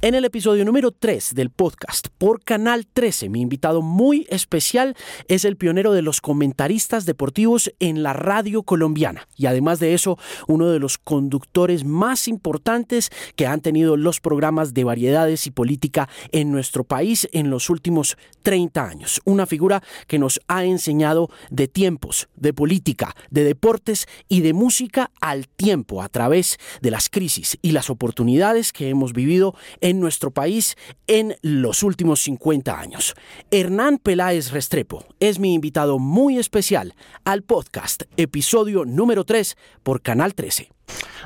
[0.00, 4.94] En el episodio número 3 del podcast por Canal 13, mi invitado muy especial
[5.26, 10.16] es el pionero de los comentaristas deportivos en la radio colombiana y además de eso,
[10.46, 16.08] uno de los conductores más importantes que han tenido los programas de variedades y política
[16.30, 19.20] en nuestro país en los últimos 30 años.
[19.24, 25.10] Una figura que nos ha enseñado de tiempos, de política, de deportes y de música
[25.20, 29.56] al tiempo a través de las crisis y las oportunidades que hemos vivido
[29.87, 33.14] en nuestro país en los últimos 50 años.
[33.50, 40.34] Hernán Peláez Restrepo es mi invitado muy especial al podcast, episodio número 3 por Canal
[40.34, 40.70] 13.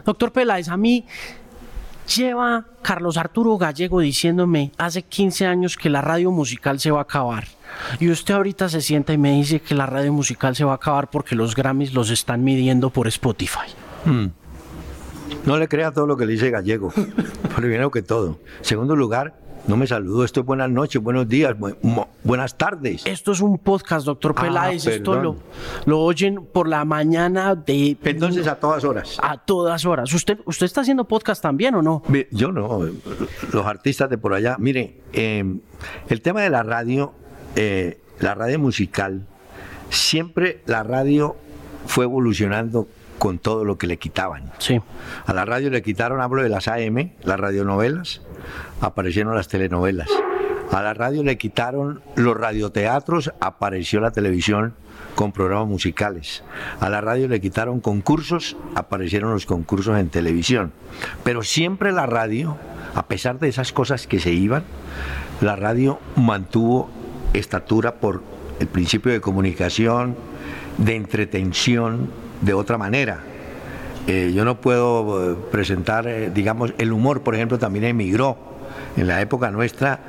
[0.04, 1.06] Doctor Peláez, a mí
[2.16, 7.02] lleva Carlos Arturo Gallego diciéndome hace 15 años que la radio musical se va a
[7.02, 7.46] acabar.
[8.00, 10.76] Y usted ahorita se sienta y me dice que la radio musical se va a
[10.76, 13.70] acabar porque los Grammys los están midiendo por Spotify.
[14.04, 14.26] Hmm.
[15.44, 16.92] No le crea todo lo que le dice Gallego.
[17.56, 18.38] Primero que todo.
[18.60, 19.34] Segundo lugar,
[19.66, 20.24] no me saludó.
[20.24, 21.54] Esto es buenas noches, buenos días,
[22.22, 23.06] buenas tardes.
[23.06, 24.86] Esto es un podcast, doctor ah, Peláez.
[24.86, 25.36] Esto lo,
[25.84, 27.96] lo, oyen por la mañana de.
[28.02, 29.18] Entonces a todas horas.
[29.22, 30.12] A todas horas.
[30.12, 32.02] ¿Usted, usted está haciendo podcast también o no?
[32.30, 32.80] Yo no.
[33.52, 34.56] Los artistas de por allá.
[34.58, 35.60] Mire, em,
[36.08, 37.12] el tema de la radio,
[37.54, 39.26] eh, la radio musical,
[39.90, 41.36] siempre la radio
[41.86, 42.88] fue evolucionando
[43.22, 44.50] con todo lo que le quitaban.
[44.58, 44.80] Sí.
[45.26, 48.20] A la radio le quitaron, hablo de las AM, las radionovelas,
[48.80, 50.08] aparecieron las telenovelas.
[50.72, 54.74] A la radio le quitaron los radioteatros, apareció la televisión
[55.14, 56.42] con programas musicales.
[56.80, 60.72] A la radio le quitaron concursos, aparecieron los concursos en televisión.
[61.22, 62.56] Pero siempre la radio,
[62.96, 64.64] a pesar de esas cosas que se iban,
[65.40, 66.90] la radio mantuvo
[67.34, 68.20] estatura por
[68.58, 70.16] el principio de comunicación,
[70.76, 72.10] de entretención,
[72.42, 73.20] de otra manera.
[74.06, 78.36] Eh, yo no puedo eh, presentar, eh, digamos, el humor, por ejemplo, también emigró.
[78.96, 80.00] En la época nuestra,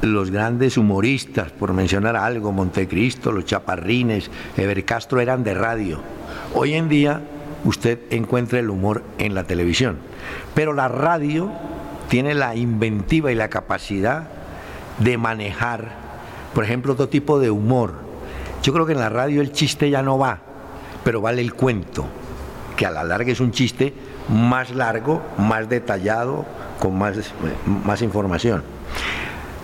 [0.00, 6.00] los grandes humoristas, por mencionar algo, Montecristo, los Chaparrines, Ever Castro, eran de radio.
[6.54, 7.20] Hoy en día,
[7.64, 9.98] usted encuentra el humor en la televisión.
[10.54, 11.52] Pero la radio
[12.08, 14.28] tiene la inventiva y la capacidad
[14.98, 15.92] de manejar,
[16.54, 17.94] por ejemplo, otro tipo de humor.
[18.62, 20.51] Yo creo que en la radio el chiste ya no va
[21.04, 22.06] pero vale el cuento,
[22.76, 23.92] que a la larga es un chiste
[24.28, 26.44] más largo, más detallado,
[26.78, 27.16] con más,
[27.84, 28.62] más información.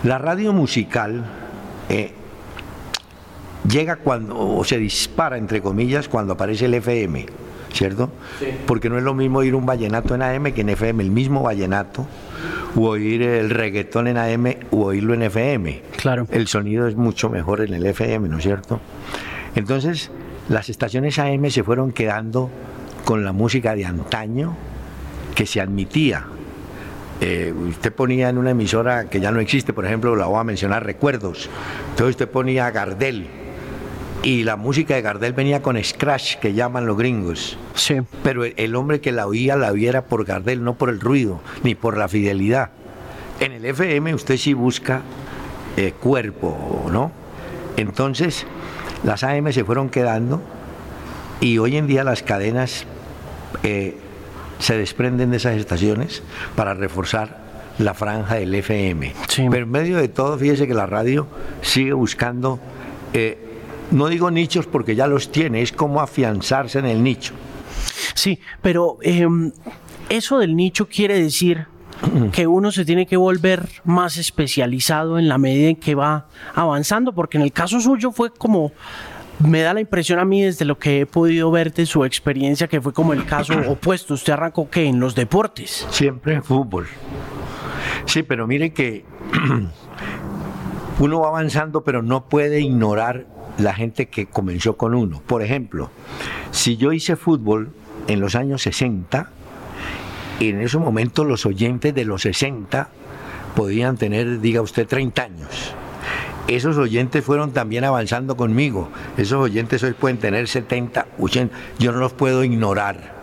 [0.03, 1.25] La radio musical
[1.89, 2.13] eh,
[3.67, 7.25] llega cuando, o se dispara, entre comillas, cuando aparece el FM,
[7.73, 8.09] ¿cierto?
[8.65, 11.43] Porque no es lo mismo oír un vallenato en AM que en FM, el mismo
[11.43, 12.05] vallenato,
[12.75, 15.81] o oír el reggaetón en AM o oírlo en FM.
[15.97, 16.27] Claro.
[16.31, 18.79] El sonido es mucho mejor en el FM, ¿no es cierto?
[19.55, 20.11] Entonces,
[20.49, 22.49] las estaciones AM se fueron quedando
[23.05, 24.55] con la música de antaño
[25.35, 26.25] que se admitía.
[27.21, 30.43] Eh, usted ponía en una emisora que ya no existe, por ejemplo, la voy a
[30.43, 31.49] mencionar, Recuerdos.
[31.91, 33.27] Entonces usted ponía Gardel.
[34.21, 37.57] Y la música de Gardel venía con scratch, que llaman los gringos.
[37.75, 38.01] Sí.
[38.23, 41.75] Pero el, hombre que la oía, la oía por Gardel, no por el ruido, ni
[41.75, 42.71] por la fidelidad.
[43.39, 45.03] En el FM usted sí busca
[45.77, 47.13] eh, cuerpo, ¿no?
[47.77, 48.45] Entonces,
[49.03, 50.41] las AM se fueron quedando
[51.39, 52.85] y hoy en día las cadenas
[53.63, 53.97] eh,
[54.59, 56.21] se desprenden de esas estaciones
[56.55, 59.13] para reforzar la franja del FM.
[59.35, 61.27] Pero en medio de todo, fíjese que la radio
[61.61, 62.59] sigue buscando,
[63.13, 63.37] eh,
[63.91, 67.33] no digo nichos porque ya los tiene, es como afianzarse en el nicho.
[68.13, 69.53] Sí, pero em,
[70.09, 71.67] eso del nicho quiere decir
[72.31, 77.13] que uno se tiene que volver más especializado en la medida en que va avanzando,
[77.13, 78.71] porque en el caso suyo fue como
[79.39, 82.67] me da la impresión a mí desde lo que he podido ver de su experiencia
[82.67, 84.13] que fue como el caso opuesto.
[84.13, 85.87] Usted arrancó que en los deportes.
[85.89, 86.87] Siempre en fútbol.
[88.05, 89.05] Sí, pero mire que
[90.99, 93.25] uno va avanzando, pero no puede ignorar
[93.57, 95.21] la gente que comenzó con uno.
[95.25, 95.89] Por ejemplo,
[96.51, 97.71] si yo hice fútbol
[98.07, 99.29] en los años 60,
[100.39, 102.89] en ese momento los oyentes de los 60
[103.55, 105.73] podían tener, diga usted, 30 años.
[106.47, 108.89] Esos oyentes fueron también avanzando conmigo.
[109.17, 111.55] Esos oyentes hoy pueden tener 70, 80.
[111.77, 113.13] Yo no los puedo ignorar.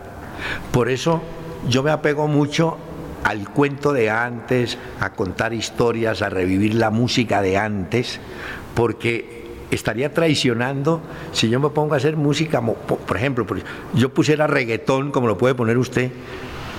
[0.71, 1.21] Por eso
[1.67, 2.77] yo me apego mucho
[3.23, 8.19] al cuento de antes, a contar historias, a revivir la música de antes,
[8.75, 11.01] porque estaría traicionando
[11.33, 13.45] si yo me pongo a hacer música, por ejemplo,
[13.93, 16.11] yo pusiera reggaetón, como lo puede poner usted,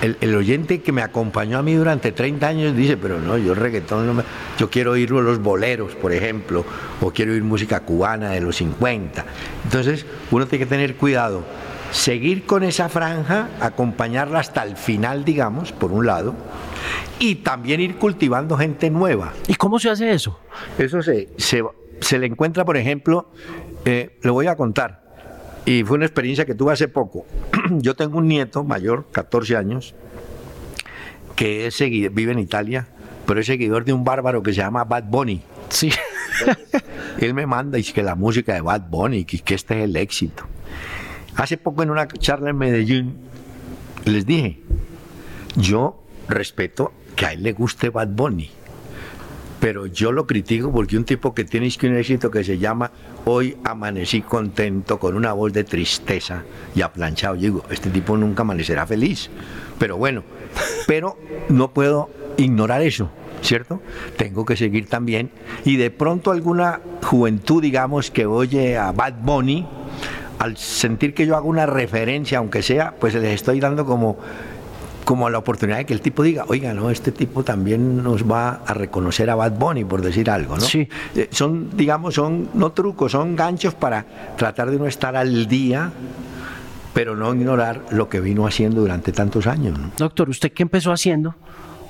[0.01, 4.05] el, oyente que me acompañó a mí durante 30 años dice, pero no, yo reggaetón,
[4.05, 4.23] no me,
[4.57, 6.65] yo quiero oír los boleros, por ejemplo,
[7.01, 9.25] o quiero oír música cubana de los 50.
[9.65, 11.43] Entonces, uno tiene que tener cuidado,
[11.91, 16.35] seguir con esa franja, acompañarla hasta el final, digamos, por un lado,
[17.19, 19.33] y también ir cultivando gente nueva.
[19.47, 20.39] ¿Y cómo se hace eso?
[20.77, 23.29] Eso se, se, le encuentra, por ejemplo,
[23.85, 25.03] eh, le voy a contar,
[25.65, 27.25] y fue una experiencia que tuve hace poco.
[27.81, 29.95] Yo tengo un nieto mayor, 14 años,
[31.35, 32.87] que es vive en Italia,
[33.25, 35.41] pero es seguidor de un bárbaro que se llama Bad Bunny.
[35.69, 35.91] Sí.
[37.19, 39.83] Él me manda y dice que la música de Bad Bunny, que, que este es
[39.85, 40.45] el éxito.
[41.35, 43.17] Hace poco en una charla en Medellín
[44.05, 44.61] les dije,
[45.55, 48.49] yo respeto que a él le guste Bad Bunny,
[49.59, 52.91] pero yo lo critico porque un tipo que tiene un éxito que se llama
[53.25, 57.35] Hoy amanecí contento con una voz de tristeza y aplanchado.
[57.35, 59.29] Yo digo, este tipo nunca amanecerá feliz.
[59.77, 60.23] Pero bueno,
[60.87, 61.17] pero
[61.49, 63.11] no puedo ignorar eso.
[63.41, 63.81] ¿cierto?
[64.17, 65.31] Tengo que seguir también.
[65.65, 69.65] Y de pronto alguna juventud, digamos, que oye a Bad Bunny,
[70.39, 74.17] al sentir que yo hago una referencia, aunque sea, pues les estoy dando como
[75.09, 78.61] como la oportunidad de que el tipo diga, oiga, no, este tipo también nos va
[78.63, 80.61] a reconocer a Bad Bunny, por decir algo, ¿no?
[80.61, 80.87] Sí.
[81.15, 84.05] Eh, son, digamos, son no trucos, son ganchos para
[84.37, 85.91] tratar de no estar al día
[86.93, 89.79] pero no ignorar lo que vino haciendo durante tantos años.
[89.97, 91.33] Doctor, ¿usted qué empezó haciendo?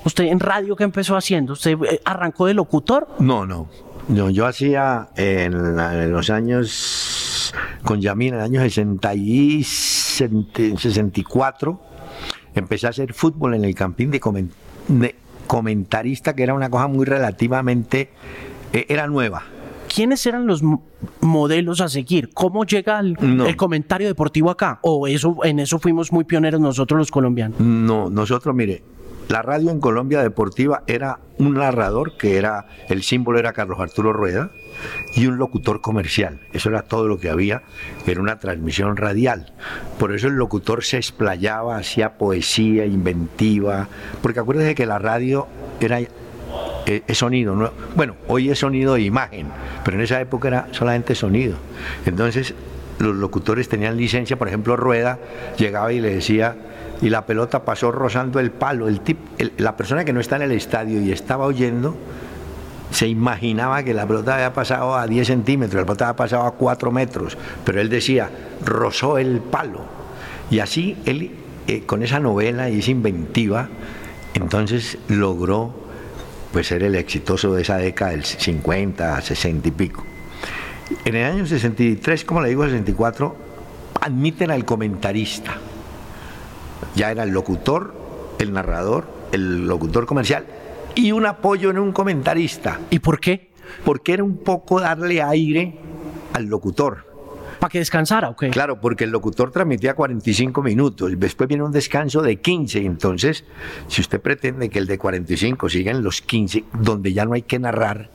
[0.06, 1.52] ¿Usted en radio qué empezó haciendo?
[1.52, 3.06] ¿Usted eh, arrancó de locutor?
[3.20, 3.68] No, no.
[4.08, 11.90] no yo hacía en, los años, con Yamina, en el año 60 y 64,
[12.56, 14.20] empecé a hacer fútbol en el campín de,
[15.48, 18.10] comentarista, que era una cosa muy relativamente,
[18.74, 19.44] eh, era nueva.
[19.94, 20.62] ¿Quiénes eran los
[21.22, 22.30] modelos a seguir?
[22.34, 24.80] ¿Cómo llega el, el, comentario deportivo acá?
[24.84, 27.60] ¿O eso, en eso fuimos muy pioneros nosotros los colombianos?
[27.60, 28.84] No, nosotros, mire,
[29.30, 34.12] la radio en Colombia Deportiva era un narrador que era, el símbolo era Carlos Arturo
[34.12, 34.50] Rueda,
[35.16, 36.40] y un locutor comercial.
[36.52, 37.62] Eso era todo lo que había
[38.08, 39.54] en una transmisión radial.
[40.00, 43.88] Por eso el locutor se explayaba, hacía poesía, inventiva,
[44.22, 45.48] porque acuérdense que la radio
[45.80, 47.56] era eh, sonido.
[47.56, 47.72] ¿no?
[47.96, 49.48] Bueno, hoy es sonido e imagen,
[49.86, 51.56] pero en esa época era solamente sonido.
[52.06, 52.56] Entonces
[52.98, 55.20] los locutores tenían licencia, por ejemplo, Rueda
[55.58, 56.56] llegaba y le decía,
[57.02, 58.88] y la pelota pasó rozando el palo.
[59.58, 61.96] La persona que no está en el estadio y estaba oyendo,
[62.92, 66.52] se imaginaba que la pelota había pasado a 10 centímetros, la pelota había pasado a
[66.52, 68.30] 4 metros, pero él decía,
[68.66, 69.82] rozó el palo.
[70.50, 71.32] Y así él,
[71.68, 73.70] eh, con esa novela y esa inventiva,
[74.34, 75.74] entonces logró
[76.52, 80.04] pues, ser el exitoso de esa década del 50, 60 y pico.
[81.06, 83.36] En el año 63, como le digo, 64,
[84.02, 85.58] admiten al comentarista.
[86.96, 87.94] Ya era el locutor,
[88.40, 90.46] el narrador, el locutor comercial
[90.96, 92.80] y un apoyo en un comentarista.
[92.90, 93.50] ¿Y por qué?
[93.86, 95.78] Porque era un poco darle aire
[96.34, 97.10] al locutor.
[97.60, 98.46] ¿Para que descansara ok?
[98.52, 103.44] Claro, porque el locutor transmitía 45 minutos, después viene un descanso de 15, entonces,
[103.88, 107.42] si usted pretende que el de 45 siga en los 15, donde ya no hay
[107.42, 108.10] que narrar,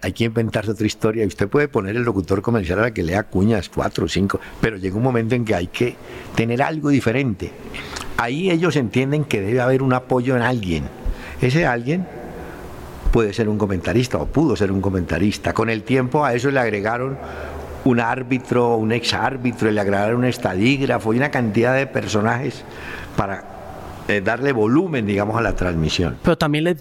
[0.00, 3.02] hay, que inventarse otra historia y usted puede poner el locutor comercial a la que
[3.02, 5.96] lea cuñas, cuatro o cinco, pero llega un momento en que hay que
[6.34, 7.50] tener algo diferente.
[8.16, 10.84] Ahí ellos entienden que debe haber un apoyo en alguien
[11.40, 12.06] ese alguien
[13.12, 15.52] puede ser un comentarista o pudo ser un comentarista.
[15.52, 17.18] Con el tiempo a eso le agregaron
[17.84, 22.64] un árbitro, un ex árbitro, le agregaron un estadígrafo y una cantidad de personajes
[23.16, 23.55] para
[24.08, 26.16] eh, darle volumen, digamos, a la transmisión.
[26.22, 26.76] Pero también le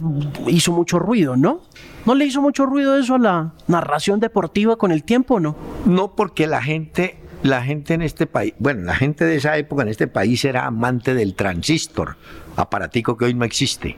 [0.47, 1.61] hizo mucho ruido, ¿no?
[2.05, 5.55] ¿No le hizo mucho ruido eso a la narración deportiva con el tiempo, no?
[5.85, 9.81] No, porque la gente, la gente en este país, bueno, la gente de esa época
[9.81, 12.15] en este país era amante del transistor,
[12.55, 13.97] aparatico que hoy no existe.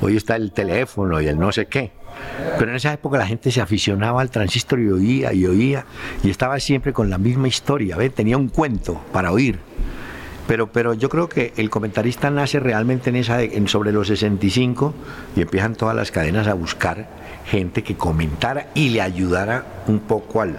[0.00, 1.92] Hoy está el teléfono y el no sé qué.
[2.58, 5.84] Pero en esa época la gente se aficionaba al transistor y oía y oía
[6.22, 9.58] y estaba siempre con la misma historia, tenía un cuento para oír.
[10.50, 14.92] Pero, pero yo creo que el comentarista nace realmente en esa en sobre los 65
[15.36, 17.06] y empiezan todas las cadenas a buscar
[17.46, 20.56] gente que comentara y le ayudara un poco al,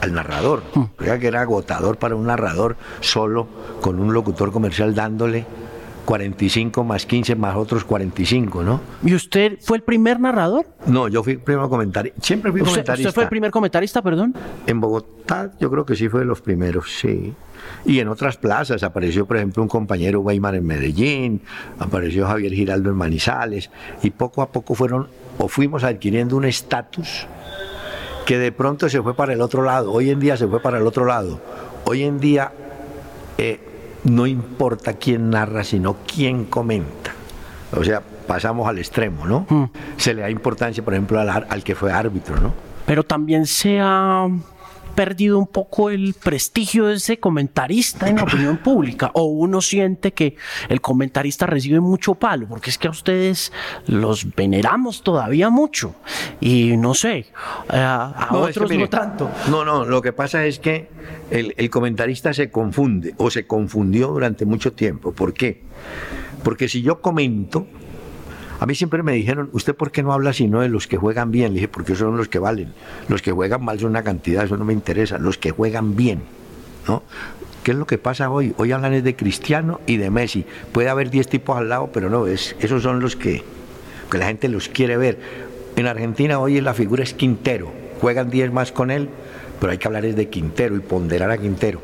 [0.00, 0.64] al narrador.
[0.74, 0.84] Mm.
[1.20, 3.46] que era agotador para un narrador solo
[3.80, 5.46] con un locutor comercial dándole
[6.06, 8.80] 45 más 15 más otros 45, ¿no?
[9.04, 10.66] ¿Y usted fue el primer narrador?
[10.86, 12.20] No, yo fui el primer comentarista.
[12.20, 12.94] Siempre fui comentarista.
[12.94, 14.34] ¿Usted fue el primer comentarista, perdón?
[14.66, 17.32] En Bogotá yo creo que sí fue de los primeros, sí.
[17.84, 21.42] Y en otras plazas apareció, por ejemplo, un compañero Weimar en Medellín,
[21.78, 23.70] apareció Javier Giraldo en Manizales,
[24.02, 27.26] y poco a poco fueron o fuimos adquiriendo un estatus
[28.24, 29.92] que de pronto se fue para el otro lado.
[29.92, 31.40] Hoy en día se fue para el otro lado.
[31.84, 32.52] Hoy en día
[33.36, 33.60] eh,
[34.04, 37.12] no importa quién narra, sino quién comenta.
[37.76, 39.46] O sea, pasamos al extremo, ¿no?
[39.48, 39.64] Mm.
[39.96, 42.54] Se le da importancia, por ejemplo, al, al, que fue árbitro, ¿no?
[42.86, 44.28] Pero también se ha
[44.94, 49.10] perdido un poco el prestigio de ese comentarista en la opinión pública?
[49.14, 50.36] ¿O uno siente que
[50.68, 52.46] el comentarista recibe mucho palo?
[52.48, 53.52] Porque es que a ustedes
[53.86, 55.94] los veneramos todavía mucho.
[56.40, 57.26] Y no sé,
[57.68, 59.30] a, otros no tanto.
[59.50, 60.88] No, no, lo que pasa es que
[61.30, 65.12] el, el comentarista se confunde o se confundió durante mucho tiempo.
[65.12, 65.62] ¿Por qué?
[66.42, 67.66] Porque si yo comento,
[68.60, 71.30] a mí siempre me dijeron, ¿usted por qué no habla sino de los que juegan
[71.30, 71.48] bien?
[71.48, 72.72] Le dije, porque son los que valen.
[73.08, 75.18] Los que juegan mal son una cantidad, eso no me interesa.
[75.18, 76.22] Los que juegan bien,
[76.86, 77.02] ¿no?
[77.62, 78.54] ¿Qué es lo que pasa hoy?
[78.58, 80.44] Hoy hablan de Cristiano y de Messi.
[80.72, 83.42] Puede haber 10 tipos al lado, pero no, es, esos son los que,
[84.10, 85.18] que la gente los quiere ver.
[85.76, 87.72] En Argentina hoy la figura es Quintero.
[88.00, 89.08] Juegan 10 más con él,
[89.60, 91.80] pero hay que hablar de Quintero y ponderar a Quintero.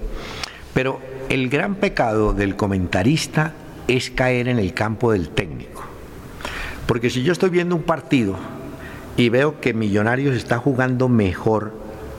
[0.75, 1.01] Pero
[1.31, 3.55] el gran pecado del comentarista
[3.89, 5.80] es caer en el campo del técnico.
[6.91, 8.35] Porque si yo estoy viendo un partido
[9.17, 11.73] y veo que Millonarios está jugando mejor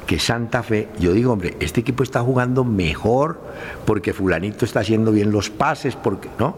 [0.08, 3.42] que Santa Fe, yo digo, hombre, este equipo está jugando mejor
[3.86, 6.56] porque fulanito está haciendo bien los pases, porque no.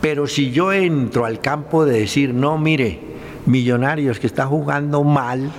[0.00, 3.00] Pero si yo entro al campo de decir, no, mire,
[3.44, 5.50] Millonarios que está jugando mal,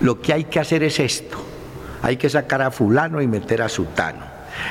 [0.00, 1.38] lo que hay que hacer es esto.
[2.02, 4.26] Hay que sacar a fulano y meter a Sutano.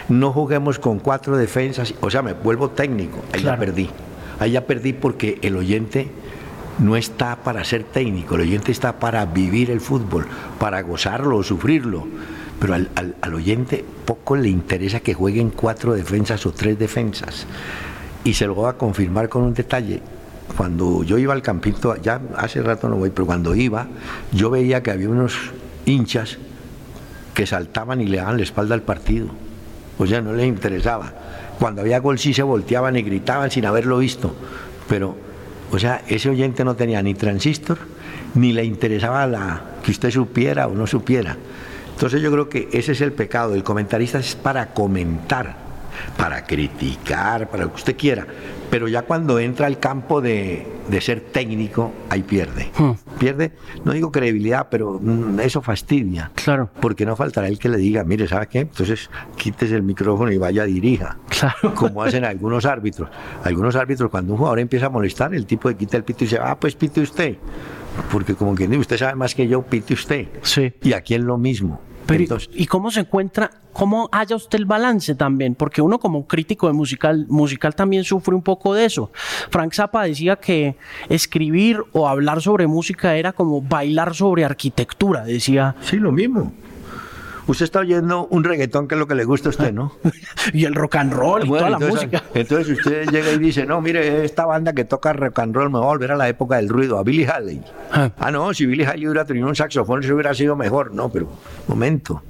[0.08, 3.89] No juguemos con cuatro defensas, o sea, me vuelvo técnico, ahí ya perdí.
[4.39, 6.10] Ahí ya perdí porque el oyente
[6.79, 10.25] no está para ser técnico, el oyente está para vivir el fútbol,
[10.59, 12.07] para gozarlo o sufrirlo.
[12.59, 17.45] Pero al, oyente poco le interesa que jueguen cuatro defensas o tres defensas.
[18.24, 20.01] Y se lo voy a confirmar con un detalle.
[20.57, 23.88] Cuando yo iba al campito, ya hace rato no voy, pero cuando iba,
[24.33, 25.38] yo veía que había unos
[25.86, 26.38] hinchas
[27.33, 29.27] que saltaban y le daban la espalda al partido.
[29.98, 31.13] O sea, no les interesaba.
[31.59, 34.36] Cuando había gol sí se volteaban y gritaban sin haberlo visto.
[34.89, 35.15] Pero
[35.71, 37.77] o sea, ese oyente no tenía ni transistor,
[38.35, 41.38] ni le interesaba la, que usted supiera o no supiera.
[41.93, 43.53] Entonces yo creo que ese es el pecado.
[43.53, 45.68] El comentarista es para comentar,
[46.18, 48.25] para criticar, para lo que usted quiera.
[48.70, 50.68] Pero ya cuando entra al campo de,
[51.01, 52.70] ser técnico, ahí pierde.
[52.77, 52.91] Hmm.
[53.18, 53.51] Pierde,
[53.84, 56.32] no digo credibilidad, pero mm, eso fastidia.
[56.36, 56.70] Claro.
[56.79, 58.60] Porque no faltará el que le diga, mire, ¿sabe qué?
[58.60, 61.18] Entonces quítese el micrófono y vaya dirija.
[61.27, 61.74] Claro.
[61.75, 63.10] Como hacen algunos árbitros.
[63.44, 66.27] Algunos árbitros, cuando un jugador empieza a molestar, el tipo le quita el pito y
[66.27, 67.38] dice, ah, pues pite usted.
[68.12, 70.27] Porque como quien dice, usted sabe más que yo, pite usted.
[70.44, 70.74] Sí.
[70.84, 71.82] Y aquí es lo mismo.
[72.53, 75.55] ¿Y cómo se encuentra, cómo haya usted el balance también?
[75.55, 79.11] Porque uno como crítico de musical, musical también sufre un poco de eso.
[79.49, 80.75] Frank Zappa decía que
[81.07, 85.75] escribir o hablar sobre música era como bailar sobre arquitectura, decía.
[85.81, 86.51] Sí, lo mismo.
[87.50, 89.94] Usted está oyendo un reggaetón que es lo que le gusta a usted, ¿no?
[90.53, 92.24] y el rock and roll y toda la música.
[92.36, 95.79] Entonces usted llega y dice, no, mire, esta banda que toca rock and roll me
[95.79, 97.63] va a volver a la época del ruido, a Billy Haley.
[97.91, 100.94] Ah, ah no, si Billy Haley hubiera tenido un saxofón, eso hubiera sido mejor.
[100.94, 101.27] No, pero,
[101.68, 102.22] momento.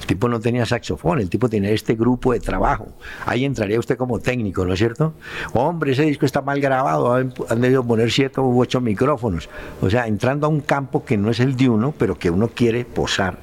[0.00, 2.88] El tipo no tenía saxofón, el tipo tenía este grupo de trabajo.
[3.26, 5.12] Ahí entraría usted como técnico, ¿no es cierto?
[5.52, 9.50] Hombre, ese disco está mal grabado, han, debido poner siete u ocho micrófonos.
[9.82, 12.48] O sea, entrando a un campo que no es el de uno, pero que uno
[12.48, 13.36] quiere posar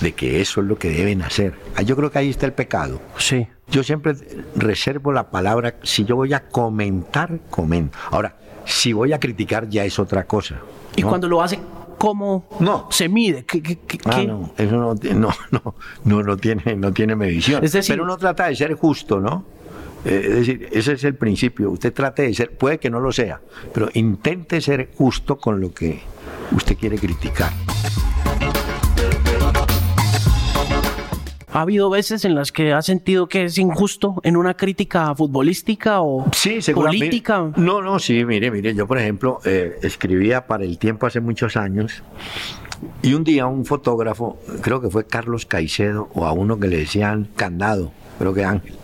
[0.00, 1.54] de que eso es lo que deben hacer.
[1.76, 3.00] Ah, yo creo que ahí está el pecado.
[3.18, 3.46] Sí.
[3.68, 4.14] Yo siempre
[4.56, 7.96] reservo la palabra, si yo voy a comentar, comento.
[8.10, 10.60] Ahora, si voy a criticar ya es otra cosa.
[10.96, 11.58] ¿Y cuando lo hace,
[11.98, 12.88] cómo no.
[12.90, 13.44] se mide?
[14.04, 14.94] ah, no, eso no,
[15.50, 15.74] no,
[16.04, 17.62] no, no, tiene, no tiene medición.
[17.86, 19.44] Pero uno trata de ser justo, ¿no?
[20.04, 21.70] Eh, es decir, ese es el principio.
[21.70, 23.40] Usted trate de ser, puede que no lo sea,
[23.72, 26.02] pero intente ser justo con lo que
[26.52, 27.52] usted quiere criticar.
[31.54, 36.00] ¿Ha habido veces en las que ha sentido que es injusto en una crítica futbolística
[36.00, 36.28] o
[36.74, 37.52] política?
[37.54, 41.56] No, no, sí, mire, mire, yo por ejemplo eh, escribía para el tiempo hace muchos
[41.56, 42.02] años
[43.02, 46.78] y un día un fotógrafo, creo que fue Carlos Caicedo o a uno que le
[46.78, 48.74] decían Candado, creo que Ángel,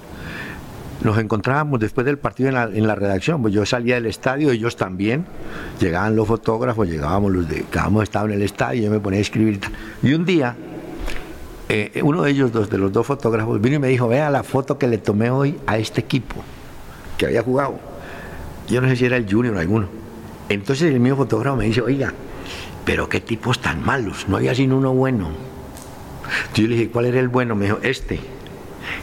[1.02, 5.26] nos encontrábamos después del partido en la, redacción, pues yo salía del estadio, ellos también,
[5.80, 7.64] llegaban los fotógrafos, llegábamos los de,
[8.00, 9.58] estaba en el estadio, yo me ponía a escribir
[10.04, 10.56] y un día
[11.72, 14.42] eh, uno de ellos, dos, de los dos fotógrafos, vino y me dijo, vea la
[14.42, 16.42] foto que le tomé hoy a este equipo
[17.16, 17.78] que había jugado.
[18.68, 19.86] Yo no sé si era el Junior o alguno.
[20.48, 22.12] Entonces el mío fotógrafo me dice, oiga,
[22.84, 25.28] pero qué tipos tan malos, no había sino uno bueno.
[26.24, 27.54] Entonces yo le dije, ¿cuál era el bueno?
[27.54, 28.18] Me dijo, este.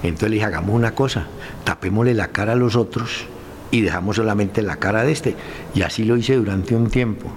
[0.04, 1.26] Entonces le dije, hagamos una cosa,
[1.64, 3.28] tapémosle la cara a los otros
[3.72, 5.36] y dejamos solamente la cara de este.
[5.74, 7.30] Y así lo hice durante un tiempo.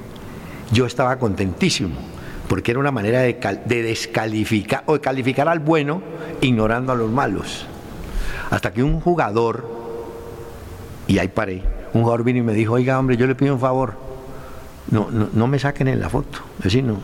[0.72, 2.09] Yo estaba contentísimo
[2.50, 6.02] porque era una manera de, descalificar o de calificar al bueno
[6.40, 7.64] ignorando a los malos.
[8.50, 9.64] Hasta que un jugador,
[11.06, 11.62] y ahí paré,
[11.94, 13.94] un jugador vino y me dijo, oiga hombre, yo le pido un favor,
[14.90, 16.98] no, no, me saquen en la foto, es decir, no,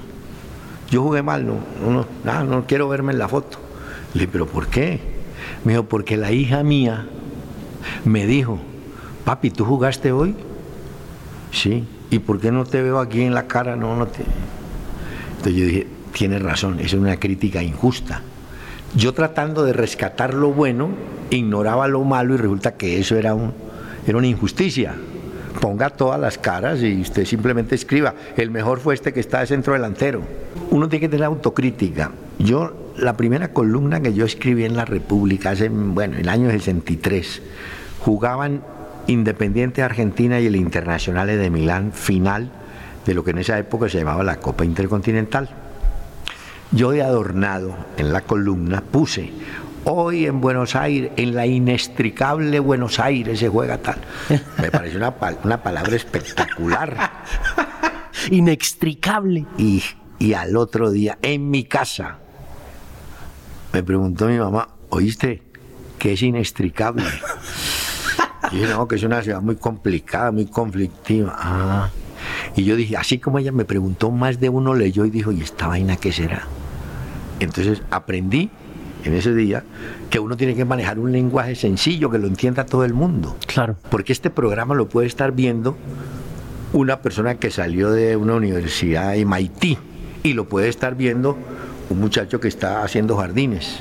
[0.91, 3.59] yo jugué mal, no, no, no, no quiero verme en la foto.
[4.15, 4.99] Le dije, pero ¿por qué?
[5.63, 7.07] Me dijo, porque la hija mía
[8.05, 8.59] me dijo,
[9.25, 10.35] papi, ¿tú jugaste hoy?
[11.53, 11.87] Sí.
[12.11, 13.77] ¿Y por qué no te veo aquí en la cara?
[13.77, 14.25] No, no te...
[15.51, 18.23] Yo dije, tienes razón, es una crítica injusta.
[18.95, 20.91] Yo tratando de rescatar lo bueno,
[21.31, 23.53] ignoraba lo malo y resulta que eso era, un,
[24.07, 24.95] era una injusticia.
[25.61, 29.47] Ponga todas las caras y usted simplemente escriba, el mejor fue este que está de
[29.47, 30.23] centro delantero.
[30.71, 32.13] Uno tiene que tener autocrítica.
[32.39, 36.51] Yo, la primera columna que yo escribí en La República, hace, bueno, en el año
[36.51, 37.43] 63,
[38.01, 38.63] jugaban
[39.07, 42.51] Independiente Argentina y el Internacional de Milán, final
[43.07, 45.49] de lo que en esa época se llamaba la Copa Intercontinental.
[46.73, 49.33] Yo he adornado en la columna, puse,
[49.85, 54.01] hoy en Buenos Aires, en la inextricable Buenos Aires se juega tal.
[54.61, 56.97] Me pareció una, una palabra espectacular.
[58.31, 59.47] Inextricable.
[59.57, 59.85] Y,
[60.19, 62.19] y al otro día, en mi casa,
[63.73, 65.43] me preguntó mi mamá, ¿oíste
[65.99, 67.05] que es inextricable?
[68.53, 71.35] Y yo no, que es una ciudad muy complicada, muy conflictiva.
[71.37, 71.91] Ah.
[72.55, 75.43] Y yo dije, así como ella me preguntó, más de uno leyó y dijo, ¿y
[75.43, 76.47] esta vaina qué será?
[77.41, 78.51] Entonces aprendí
[79.05, 79.63] en ese día
[80.11, 83.37] que uno tiene que manejar un lenguaje sencillo que lo entienda todo el mundo.
[83.47, 83.77] Claro.
[83.91, 85.77] Porque este programa lo puede estar viendo
[86.73, 89.79] una persona que salió de una universidad de MIT
[90.23, 91.37] y lo puede estar viendo
[91.89, 93.81] un muchacho que está haciendo jardines.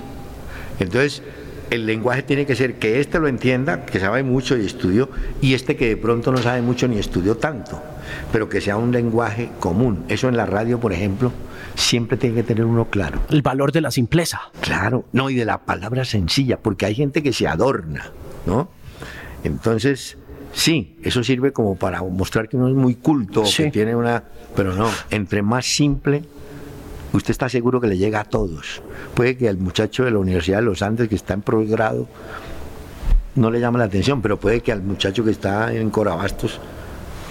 [0.80, 1.24] Entonces,
[1.70, 5.10] el lenguaje tiene que ser que este lo entienda, que sabe mucho y estudió,
[5.42, 7.82] y este que de pronto no sabe mucho ni estudió tanto,
[8.32, 10.06] pero que sea un lenguaje común.
[10.08, 11.32] Eso en la radio, por ejemplo,
[11.76, 13.22] siempre tiene que tener uno claro.
[13.30, 14.42] El valor de la simpleza.
[14.62, 18.12] Claro, no, y de la palabra sencilla, porque hay gente que se adorna,
[18.46, 18.70] ¿no?
[19.44, 20.18] Entonces,
[20.54, 24.24] sí, eso sirve como para mostrar que uno es muy culto, que tiene una...
[24.56, 26.24] Pero no, entre más simple,
[27.16, 28.82] usted está seguro que le llega a todos.
[29.14, 32.08] Puede que al muchacho de la Universidad de los Andes que está en posgrado
[33.36, 36.60] no le llame la atención, pero puede que al muchacho que está en Corabastos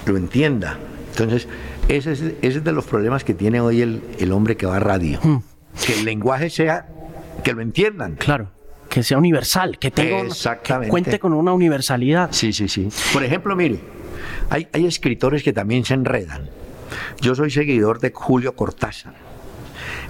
[0.06, 0.78] lo entienda.
[1.10, 1.48] Entonces,
[1.88, 4.76] ese es, ese es de los problemas que tiene hoy el, el hombre que va
[4.76, 5.18] a radio.
[5.22, 5.38] Hmm.
[5.84, 6.86] Que el lenguaje sea,
[7.42, 8.16] que lo entiendan.
[8.16, 8.50] Claro.
[8.88, 10.28] Que sea universal, que tenga
[10.62, 12.28] que cuente con una universalidad.
[12.32, 12.88] Sí, sí, sí.
[13.12, 13.80] Por ejemplo, mire,
[14.50, 16.48] hay, hay escritores que también se enredan.
[17.20, 19.14] Yo soy seguidor de Julio Cortázar.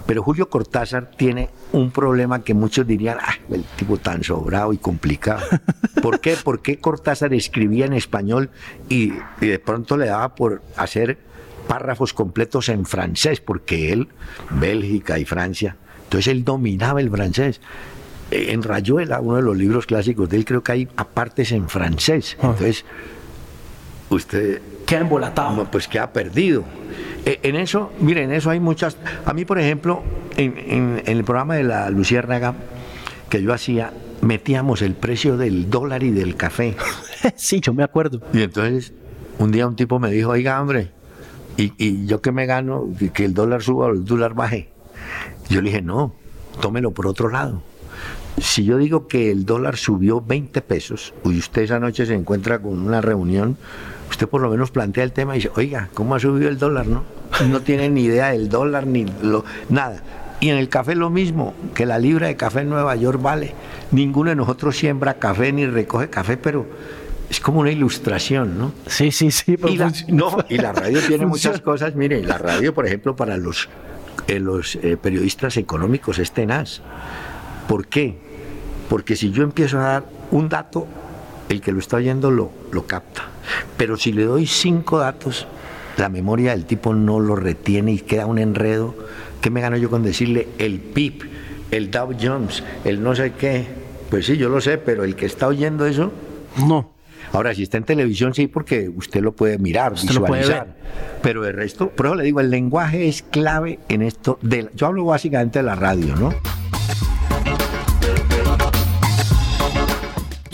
[0.06, 4.78] Pero Julio Cortázar tiene un problema que muchos dirían, ah, el tipo tan sobrado y
[4.78, 5.42] complicado.
[6.02, 6.36] ¿Por qué?
[6.42, 8.50] Porque Cortázar escribía en español
[8.88, 11.18] y, y de pronto le daba por hacer
[11.66, 14.08] párrafos completos en francés, porque él,
[14.50, 17.60] Bélgica y Francia, entonces él dominaba el francés.
[18.30, 21.68] Eh, En Rayuela, uno de los libros clásicos de él, creo que hay apartes en
[21.68, 22.36] francés.
[22.40, 22.48] Ah.
[22.48, 22.84] Entonces,
[24.10, 25.64] usted Queda embolatado.
[25.70, 26.62] pues queda perdido.
[27.26, 28.96] Eh, En eso, miren, en eso hay muchas.
[29.24, 30.02] A mí, por ejemplo,
[30.36, 32.54] en, en- en el programa de la Luciérnaga
[33.30, 36.76] que yo hacía, metíamos el precio del dólar y del café.
[37.36, 38.20] sí, yo me acuerdo.
[38.32, 38.92] Y entonces,
[39.38, 40.90] un día un tipo me dijo, oiga, hombre,
[41.56, 42.88] ¿y, y yo qué me gano?
[42.98, 44.68] Que- Que el dólar suba o el dólar baje.
[45.48, 46.14] Yo le dije, no,
[46.60, 47.62] tómelo por otro lado.
[48.38, 52.58] Si yo digo que el dólar subió 20 pesos y usted esa noche se encuentra
[52.60, 53.56] con una reunión,
[54.14, 56.86] usted por lo menos plantea el tema y dice, oiga, ¿cómo ha subido el dólar?
[56.86, 57.02] No,
[57.48, 60.02] no tiene ni idea del dólar ni lo, nada.
[60.38, 63.54] Y en el café lo mismo, que la libra de café en Nueva York vale.
[63.90, 66.66] Ninguno de nosotros siembra café ni recoge café, pero
[67.28, 68.72] es como una ilustración, ¿no?
[68.86, 69.56] Sí, sí, sí.
[69.56, 70.12] pero Y la, funciona.
[70.16, 71.96] no, y la radio tiene muchas cosas.
[71.96, 73.68] Mire, la radio, por ejemplo, para los,
[74.28, 76.82] eh, los eh, periodistas económicos es tenaz.
[77.66, 78.16] ¿Por qué?
[78.88, 80.86] Porque si yo empiezo a dar un dato,
[81.48, 83.33] el que lo está oyendo lo, lo capta.
[83.76, 85.46] Pero si le doy cinco datos,
[85.96, 88.94] la memoria del tipo no lo retiene y queda un enredo.
[89.40, 91.22] ¿Qué me gano yo con decirle el PIB,
[91.70, 93.66] el Dow Jones, el no sé qué?
[94.10, 96.12] Pues sí, yo lo sé, pero el que está oyendo eso
[96.66, 96.92] No.
[97.32, 100.76] Ahora, si está en televisión, sí, porque usted lo puede mirar, Usted lo puede visualizar.
[101.20, 104.38] Pero el resto, por eso le digo, el lenguaje es clave en esto.
[104.40, 106.32] De, yo hablo básicamente de la radio, ¿no?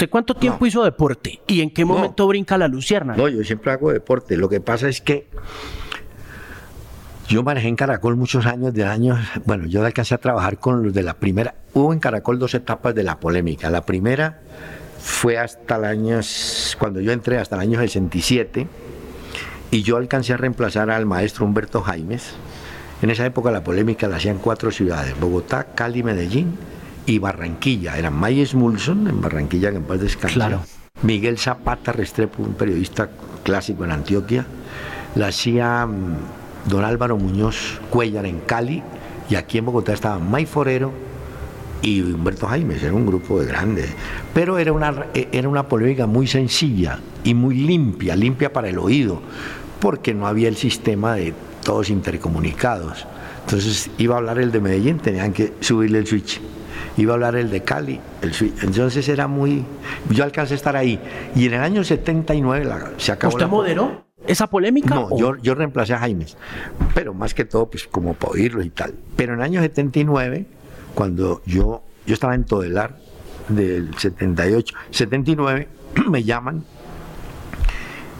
[0.01, 1.43] ¿Usted cuánto tiempo hizo deporte?
[1.47, 3.15] ¿Y en qué momento brinca la lucierna?
[3.17, 4.35] No, yo siempre hago deporte.
[4.39, 5.27] Lo que pasa es que
[7.29, 9.19] yo manejé en Caracol muchos años de años.
[9.45, 11.55] Bueno, yo alcancé a trabajar con los de la primera.
[11.75, 13.69] Hubo en Caracol dos etapas de la polémica.
[13.69, 14.41] La primera
[14.99, 16.21] fue hasta el año,
[16.79, 18.67] cuando yo entré, hasta el año 67.
[19.71, 22.37] Y yo alcancé a reemplazar al maestro Humberto Jaimes.
[23.03, 26.57] En esa época la polémica la hacían cuatro ciudades, Bogotá, Cali, Medellín
[27.11, 27.99] y Barranquilla.
[27.99, 30.35] Eran Mayes Mulson en Barranquilla, que en paz descanse.
[30.35, 30.61] Claro.
[31.03, 33.11] Miguel Zapata Restrepo, un periodista
[33.43, 34.47] clásico en Antioquia.
[35.17, 38.81] La hacía mm, don Álvaro Muñoz Cuellar en Cali
[39.29, 40.93] Y aquí en Bogotá estaban May Forero
[41.83, 43.91] y Humberto Jaimes, era un grupo de grandes.
[44.33, 49.21] Pero era una, era una polémica muy sencilla y muy limpia, limpia para el oído,
[49.81, 51.33] porque no había el sistema de
[51.65, 53.07] todos intercomunicados.
[53.47, 56.41] Entonces iba a hablar el de Medellín, tenían que subirle el switch.
[56.97, 58.33] Iba a hablar el de Cali, el.
[58.63, 59.65] Entonces era muy...
[60.11, 61.01] Yo alcancé a estar ahí.
[61.35, 63.33] Y en el año 79 la, se acabó...
[63.35, 64.95] ¿Usted la- moderó esa polémica?
[64.95, 66.37] No, o- yo, yo reemplacé a Jaimes,
[66.95, 68.95] pero más que todo, pues como para oírlo y tal.
[69.17, 70.47] Pero en el año 79,
[70.95, 72.97] cuando yo, yo estaba en Todelar,
[73.49, 75.69] del 78, 79,
[76.09, 76.65] me llaman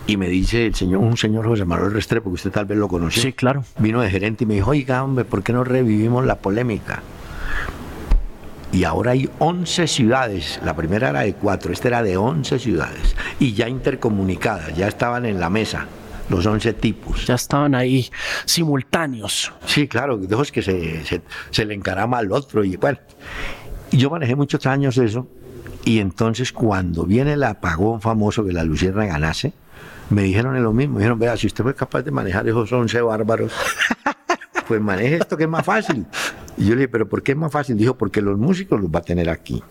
[0.07, 2.89] y me dice el señor, un señor José Manuel Restrepo, que usted tal vez lo
[2.89, 3.23] conoció.
[3.23, 3.63] Sí, claro.
[3.79, 7.03] Vino de gerente y me dijo, oiga, hombre, ¿por qué no revivimos la polémica?
[8.73, 13.17] Y ahora hay 11 ciudades, la primera era de 4, esta era de 11 ciudades,
[13.41, 15.87] y ya intercomunicadas, ya estaban en la mesa,
[16.29, 17.27] los 11 tipos.
[17.27, 18.09] Ya estaban ahí
[18.45, 19.53] simultáneos.
[19.67, 22.99] Sí, claro, de esos que se, se, se le encarama al otro, y bueno,
[23.91, 25.27] yo manejé muchos años eso,
[25.85, 29.53] y entonces cuando viene el apagón famoso que la Lucierna ganase,
[30.11, 33.01] me dijeron lo mismo, me dijeron, vea, si usted fue capaz de manejar esos 11
[33.01, 33.53] bárbaros,
[34.69, 36.07] pues maneje esto que es más fácil.
[36.57, 37.77] Y yo le dije, pero ¿por qué es más fácil?
[37.77, 39.63] Dijo, porque los músicos los va a tener aquí.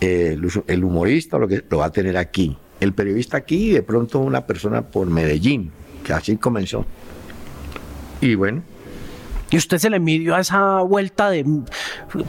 [0.00, 2.56] Eh, el, humorista lo, que, lo va a tener aquí.
[2.80, 5.70] El periodista aquí y de pronto una persona por Medellín,
[6.04, 6.84] que así comenzó.
[8.20, 8.62] Y bueno,
[9.50, 11.44] Y usted se le midió a esa vuelta de...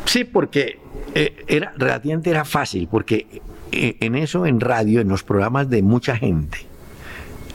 [0.05, 0.79] Sí, porque
[1.15, 5.81] eh, era relativamente era fácil, porque eh, en eso, en radio, en los programas de
[5.81, 6.59] mucha gente,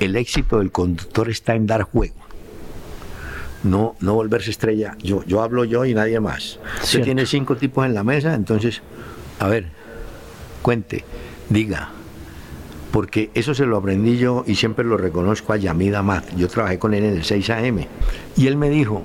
[0.01, 2.14] el éxito del conductor está en dar juego.
[3.64, 4.97] No, no volverse estrella.
[5.03, 6.59] Yo, yo hablo yo y nadie más.
[6.75, 7.05] Usted Cierto.
[7.07, 8.83] tiene cinco tipos en la mesa, entonces,
[9.38, 9.66] a ver,
[10.62, 11.05] cuente,
[11.49, 11.90] diga.
[12.92, 16.35] Porque eso se lo aprendí yo y siempre lo reconozco a Yamid Amat.
[16.37, 17.85] Yo trabajé con él en el 6 AM.
[18.37, 19.03] Y él me dijo,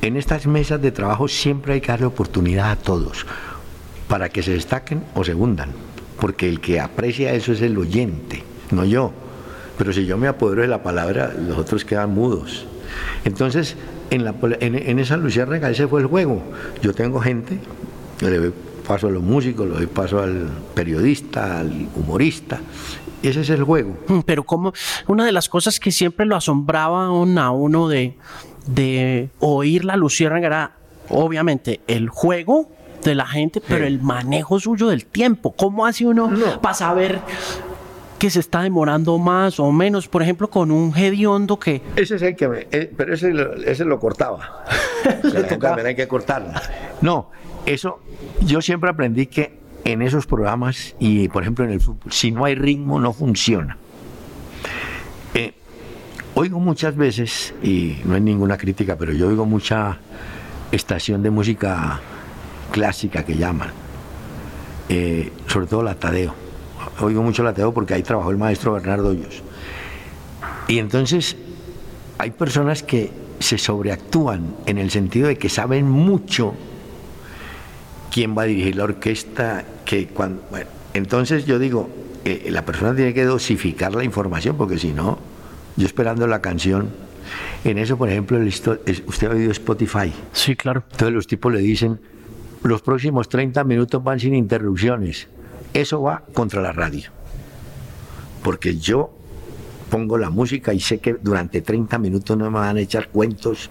[0.00, 3.26] en estas mesas de trabajo siempre hay que darle oportunidad a todos
[4.08, 5.70] para que se destaquen o se hundan,
[6.20, 9.12] porque el que aprecia eso es el oyente, no yo.
[9.76, 12.66] Pero si yo me apodero de la palabra, los otros quedan mudos.
[13.24, 13.76] Entonces,
[14.10, 16.42] en, la, en, en esa luciérnaga ese fue el juego.
[16.82, 17.58] Yo tengo gente,
[18.20, 18.52] yo le doy
[18.86, 22.60] paso a los músicos, le doy paso al periodista, al humorista,
[23.22, 23.96] ese es el juego.
[24.06, 24.72] Mm, Pero como
[25.08, 28.16] una de las cosas que siempre lo asombraba a uno de,
[28.66, 30.72] de oír la luciérnaga era
[31.08, 32.70] obviamente el juego
[33.02, 35.52] de la gente, pero el manejo suyo del tiempo.
[35.56, 36.60] ¿Cómo hace uno No.
[36.60, 37.20] para saber
[38.18, 40.08] que se está demorando más o menos?
[40.08, 41.82] Por ejemplo, con un hediondo que...
[41.96, 42.66] Ese es el que me.
[42.70, 44.64] eh, pero ese, lo- ese lo cortaba.
[45.60, 46.62] También hay que cortarla.
[47.02, 47.30] No,
[47.66, 48.00] eso.
[48.40, 52.44] Yo siempre aprendí que en esos programas, y por ejemplo en el fútbol, si no
[52.44, 53.76] hay ritmo, no funciona.
[55.34, 55.52] Eh,
[56.34, 59.98] oigo muchas veces, y no es ninguna crítica, pero yo oigo mucha
[60.72, 62.00] estación de música
[62.72, 63.70] clásica que llaman,
[64.88, 66.34] eh, sobre todo la Tadeo.
[67.00, 69.42] Oigo mucho la Tadeo porque ahí trabajó el maestro Bernardo Hoyos.
[70.68, 71.36] Y entonces
[72.18, 76.54] hay personas que se sobreactúan en el sentido de que saben mucho
[78.10, 81.88] quién va a dirigir la orquesta, que cuando, bueno, entonces yo digo,
[82.24, 85.18] eh, la persona tiene que dosificar la información, porque si no,
[85.76, 86.88] yo esperando la canción,
[87.64, 90.82] en eso, por ejemplo, el usted ha oído Spotify, Sí, claro.
[90.92, 92.00] entonces los tipos le dicen,
[92.62, 95.28] los próximos 30 minutos van sin interrupciones,
[95.80, 97.10] eso va contra la radio,
[98.42, 99.10] porque yo
[99.90, 103.70] pongo la música y sé que durante 30 minutos no me van a echar cuentos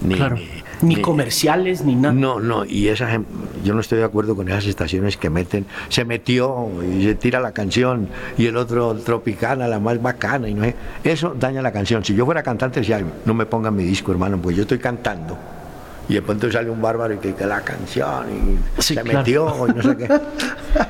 [0.00, 0.36] ni, Claro.
[0.36, 2.14] ni- Ni comerciales, ni nada.
[2.14, 3.26] no, no, y esa, gen-
[3.62, 7.38] yo no estoy de acuerdo con esas estaciones que meten, se metió y se tira
[7.40, 8.08] la canción
[8.38, 12.02] y el otro tropicana, la más bacana, y no sé, eso daña la canción.
[12.02, 15.36] Si yo fuera cantante, decía, no me pongan mi disco, hermano, pues yo estoy cantando.
[16.08, 19.18] Y de pronto sale un bárbaro y que, que la canción y Sí, se claro.
[19.18, 20.20] metió y no sé qué.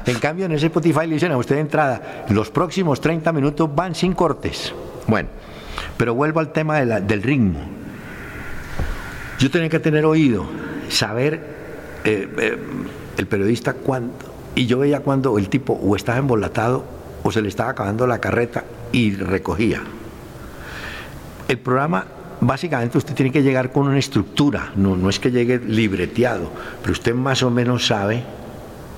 [0.10, 3.68] En cambio, en ese Spotify le dicen a usted de entrada, los próximos 30 minutos
[3.74, 4.72] van sin cortes.
[5.06, 5.28] Bueno,
[5.96, 7.60] pero vuelvo al tema de la- del ritmo.
[9.38, 10.44] Yo tenía que tener oído,
[10.88, 11.34] saber
[12.04, 12.58] eh, eh,
[13.16, 14.12] el periodista cuándo.
[14.54, 16.84] Y yo veía cuando el tipo o estaba embolatado
[17.22, 19.80] o se le estaba acabando la carreta y recogía.
[21.48, 22.04] El programa,
[22.40, 26.50] básicamente usted tiene que llegar con una estructura, no, no es que llegue libreteado,
[26.80, 28.22] pero usted más o menos sabe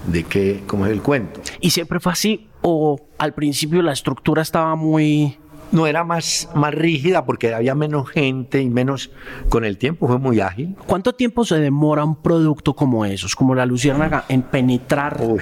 [0.06, 1.40] de qué, cómo es el cuento.
[1.60, 2.48] ¿Y siempre fue así?
[2.62, 5.36] ¿O al principio la estructura estaba muy...
[5.70, 9.10] No era más, más rígida porque había menos gente y menos,
[9.48, 10.76] con el tiempo fue muy ágil.
[10.86, 15.40] ¿Cuánto tiempo se demora un producto como esos, como la luciérnaga, en penetrar Uy.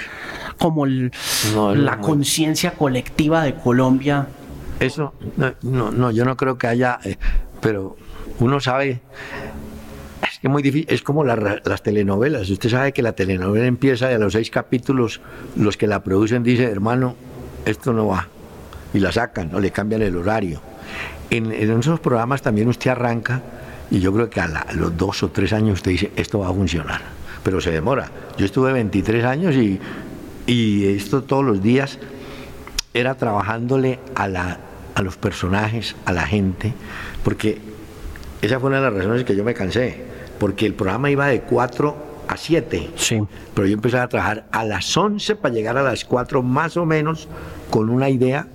[0.56, 1.10] como el-
[1.52, 4.28] No, la no, conciencia colectiva de Colombia?
[4.78, 7.16] Eso, no, no, no, yo no creo que haya, eh,
[7.61, 7.96] pero
[8.38, 9.01] uno sabe,
[10.42, 12.49] es muy difícil, es como las telenovelas.
[12.49, 15.20] Usted sabe que la telenovela empieza y a los seis capítulos
[15.57, 17.14] los que la producen dicen, hermano,
[17.64, 18.29] esto no va.
[18.94, 20.61] Y la sacan o le cambian el horario.
[21.29, 23.42] En, esos programas también usted arranca
[23.90, 26.55] y yo creo que a, los dos o tres años usted dice, esto va a
[26.55, 27.03] funcionar.
[27.42, 28.11] Pero se demora.
[28.37, 29.79] Yo estuve 23 años y,
[30.46, 31.99] y esto todos los días
[32.94, 34.59] era trabajándole a, la,
[34.94, 36.72] a los personajes, a la gente,
[37.22, 37.59] porque
[38.42, 40.03] esa fue una de las razones que yo me cansé,
[40.38, 41.96] porque el programa iba de 4
[42.29, 42.90] a 7.
[42.96, 43.20] Sí.
[43.55, 46.87] Pero yo empecé a trabajar a las 11 para llegar a las 4 más o
[46.87, 47.29] menos
[47.70, 48.46] con una idea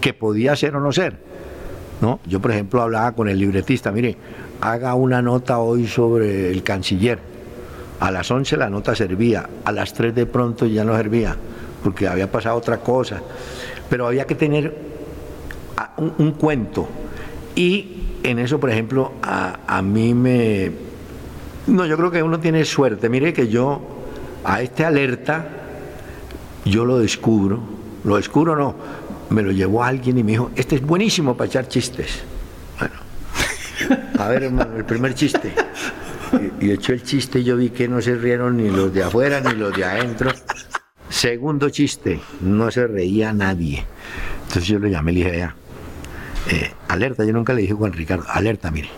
[0.00, 1.16] que podía ser o no ser.
[2.00, 2.20] ¿no?
[2.26, 4.16] Yo, por ejemplo, hablaba con el libretista, mire,
[4.60, 7.18] haga una nota hoy sobre el canciller.
[8.00, 11.36] A las 11 la nota servía, a las 3 de pronto ya no servía,
[11.82, 13.22] porque había pasado otra cosa.
[13.88, 14.74] Pero había que tener
[15.96, 16.88] un, cuento.
[17.54, 20.72] Y en eso, por ejemplo, a, mí me...
[21.66, 23.08] No, yo creo que uno tiene suerte.
[23.08, 23.80] Mire que yo
[24.44, 25.48] a este alerta,
[26.64, 27.60] yo lo descubro,
[28.04, 28.74] lo descubro no,
[29.30, 32.22] me lo llevó alguien y me dijo, este es buenísimo para echar chistes.
[32.78, 32.94] Bueno,
[34.18, 35.52] a ver hermano, el primer chiste.
[36.60, 39.04] Y, y echó el chiste y yo vi que no se rieron ni los de
[39.04, 40.30] afuera ni los de adentro.
[41.12, 43.84] Segundo chiste, no se reía nadie.
[44.44, 45.54] Entonces yo le llamé y le dije, ya,
[46.50, 48.88] eh, alerta, yo nunca le dije a Juan Ricardo, alerta, mire,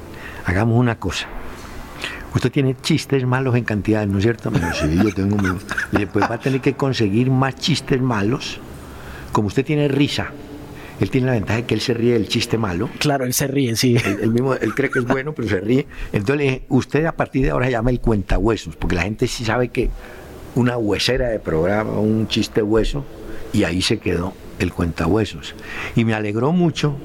[0.44, 1.26] hagamos una cosa.
[2.34, 4.50] Usted tiene chistes malos en cantidad, ¿no es cierto?
[4.50, 5.36] Me sí, yo tengo...
[5.92, 8.58] Le pues va a tener que conseguir más chistes malos.
[9.30, 10.32] Como usted tiene risa,
[11.00, 12.88] él tiene la ventaja de que él se ríe del chiste malo.
[12.98, 13.96] Claro, él se ríe, sí.
[14.20, 15.86] Él, mismo, él cree que es bueno, pero se ríe.
[16.12, 19.28] Entonces le dije, usted a partir de ahora se llama el cuentahuesos, porque la gente
[19.28, 19.90] sí sabe que
[20.56, 23.04] una huesera de programa, un chiste hueso,
[23.52, 25.54] y ahí se quedó el cuentahuesos.
[25.94, 26.96] Y me alegró mucho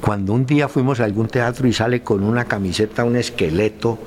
[0.00, 3.98] cuando un día fuimos a algún teatro y sale con una camiseta, un esqueleto,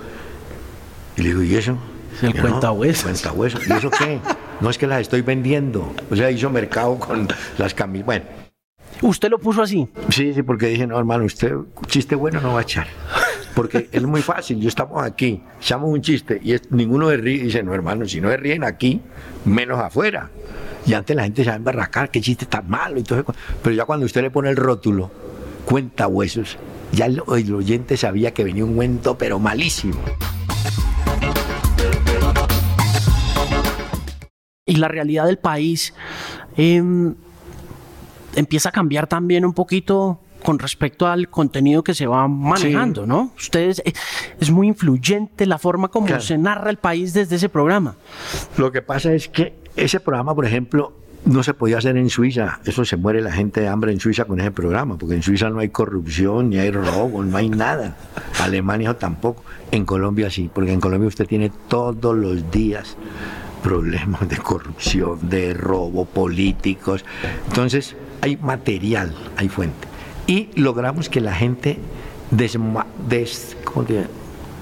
[1.18, 1.78] y le digo, ¿y eso?
[2.22, 3.04] El cuentahuesos.
[3.04, 3.68] Cuentahuesos.
[3.68, 4.20] ¿Y eso qué?
[4.60, 5.94] No es que las estoy vendiendo.
[6.10, 7.28] O sea, hizo mercado con
[7.58, 8.06] las camisas.
[8.06, 8.26] Bueno.
[9.02, 9.88] ¿Usted lo puso así?
[10.10, 11.54] Sí, sí, porque dije, no, hermano, usted
[11.88, 12.88] chiste bueno no va a echar.
[13.56, 17.44] Porque es muy fácil, yo estamos aquí, echamos un chiste y ninguno de ríe y
[17.46, 19.02] dice, no, hermano, si no se ríen aquí,
[19.44, 20.30] menos afuera.
[20.86, 23.26] Y antes la gente se va a embarracar, qué chiste tan malo y todo
[23.62, 25.12] Pero ya cuando usted le pone el rótulo,
[25.66, 26.58] cuenta huesos,
[26.92, 30.00] ya el, oyente sabía que venía un cuento, pero malísimo.
[34.66, 35.94] Y la realidad del país
[36.56, 37.16] em,
[38.36, 43.32] empieza a cambiar también un poquito con respecto al contenido que se va manejando, ¿no?
[43.38, 43.94] Ustedes eh,
[44.40, 47.96] es muy influyente la forma como se narra el país desde ese programa.
[48.58, 50.94] Lo que pasa es que ese programa, por ejemplo,
[51.26, 52.60] no se podía hacer en Suiza.
[52.66, 55.50] Eso se muere la gente de hambre en Suiza con ese programa, porque en Suiza
[55.50, 57.96] no hay corrupción, ni hay robo, no hay nada.
[58.40, 59.44] Alemania tampoco.
[59.72, 62.98] En Colombia sí, porque en Colombia usted tiene todos los días
[63.64, 67.06] problemas de corrupción, de robo, políticos.
[67.48, 69.88] Entonces, hay material, hay fuente.
[70.28, 71.78] Y logramos que la gente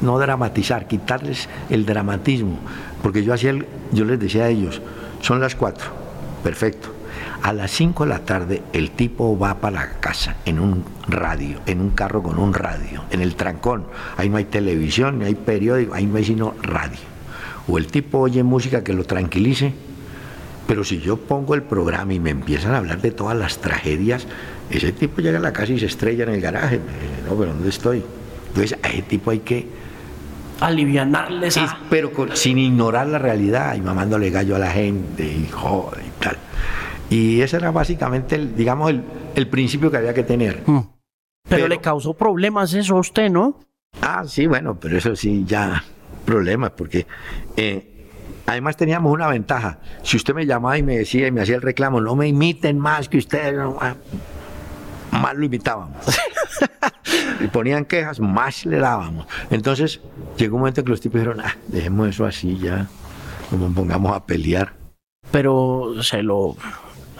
[0.01, 2.59] no dramatizar, quitarles el dramatismo.
[3.01, 3.53] Porque yo hacía
[3.91, 4.81] yo les decía a ellos,
[5.21, 5.98] son las cuatro
[6.43, 6.89] Perfecto.
[7.41, 11.59] A las 5 de la tarde el tipo va para la casa en un radio,
[11.65, 13.85] en un carro con un radio, en el trancón.
[14.17, 16.99] Ahí no hay televisión, ni hay periódico, ahí no hay sino radio.
[17.67, 19.73] O el tipo oye música que lo tranquilice,
[20.67, 24.27] pero si yo pongo el programa y me empiezan a hablar de todas las tragedias,
[24.69, 26.79] ese tipo llega a la casa y se estrella en el garaje.
[27.27, 28.03] No, pero ¿dónde estoy?
[28.49, 29.67] Entonces a ese tipo hay que
[30.61, 36.23] alivianarles pero sin ignorar la realidad y mamándole gallo a la gente y joder y
[36.23, 36.37] tal.
[37.09, 38.93] Y ese era básicamente, el, digamos,
[39.35, 40.61] el, principio que había que tener.
[40.65, 40.79] Mm.
[41.47, 43.59] Pero, le causó problemas eso a usted, ¿no?
[44.01, 45.83] Ah, sí, bueno, pero eso sí, ya
[46.23, 47.07] problemas, porque
[47.57, 48.07] eh,
[48.45, 49.79] además teníamos una ventaja.
[50.03, 52.77] Si usted me llamaba y me decía y me hacía el reclamo, no me imiten
[52.77, 53.95] más que ustedes, ah,
[55.11, 55.97] más lo imitábamos.
[57.39, 59.27] y ponían quejas, más le dábamos.
[59.49, 60.01] Entonces
[60.37, 62.87] llegó un momento en que los tipos dijeron, ah, dejemos eso así ya,
[63.51, 64.73] no nos pongamos a pelear.
[65.31, 66.55] Pero se lo,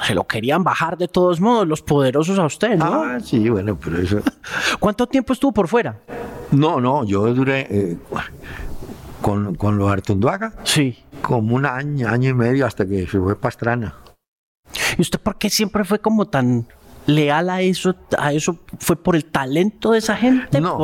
[0.06, 3.04] se lo querían bajar de todos modos, los poderosos a usted, ¿no?
[3.04, 4.22] Ah, sí, bueno, pero eso...
[4.80, 6.00] ¿Cuánto tiempo estuvo por fuera?
[6.52, 7.68] No, no, yo duré...
[7.70, 7.98] Eh,
[9.22, 10.54] con, con los Artunduaga.
[10.63, 10.98] Sí.
[11.22, 13.96] Como un año, año y medio hasta que se fue Pastrana.
[14.98, 16.68] ¿Y usted por qué siempre fue como tan
[17.15, 20.62] leal a eso, a eso fue por el talento de esa gente?
[20.62, 20.78] No,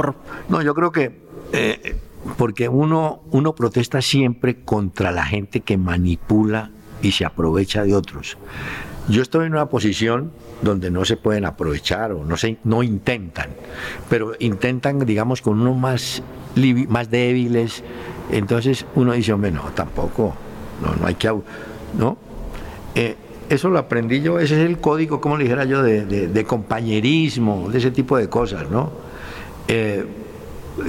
[0.49, 1.95] no yo creo que eh,
[2.37, 8.37] porque uno, uno protesta siempre contra la gente que manipula y se aprovecha de otros.
[9.07, 10.31] Yo estoy en una posición
[10.63, 13.51] donde no se pueden aprovechar o no, se, no intentan,
[14.09, 16.23] pero intentan, digamos, con unos más,
[16.87, 17.83] más débiles
[18.31, 20.33] Entonces uno dice, hombre, no, tampoco,
[20.81, 21.27] no, no hay que...
[21.97, 22.17] ¿no?
[22.95, 23.15] Eh,
[23.49, 27.77] eso lo aprendí yo, ese es el código, como le dijera yo, de, compañerismo, de
[27.77, 28.91] ese tipo de cosas, ¿no?
[29.67, 30.05] Eh,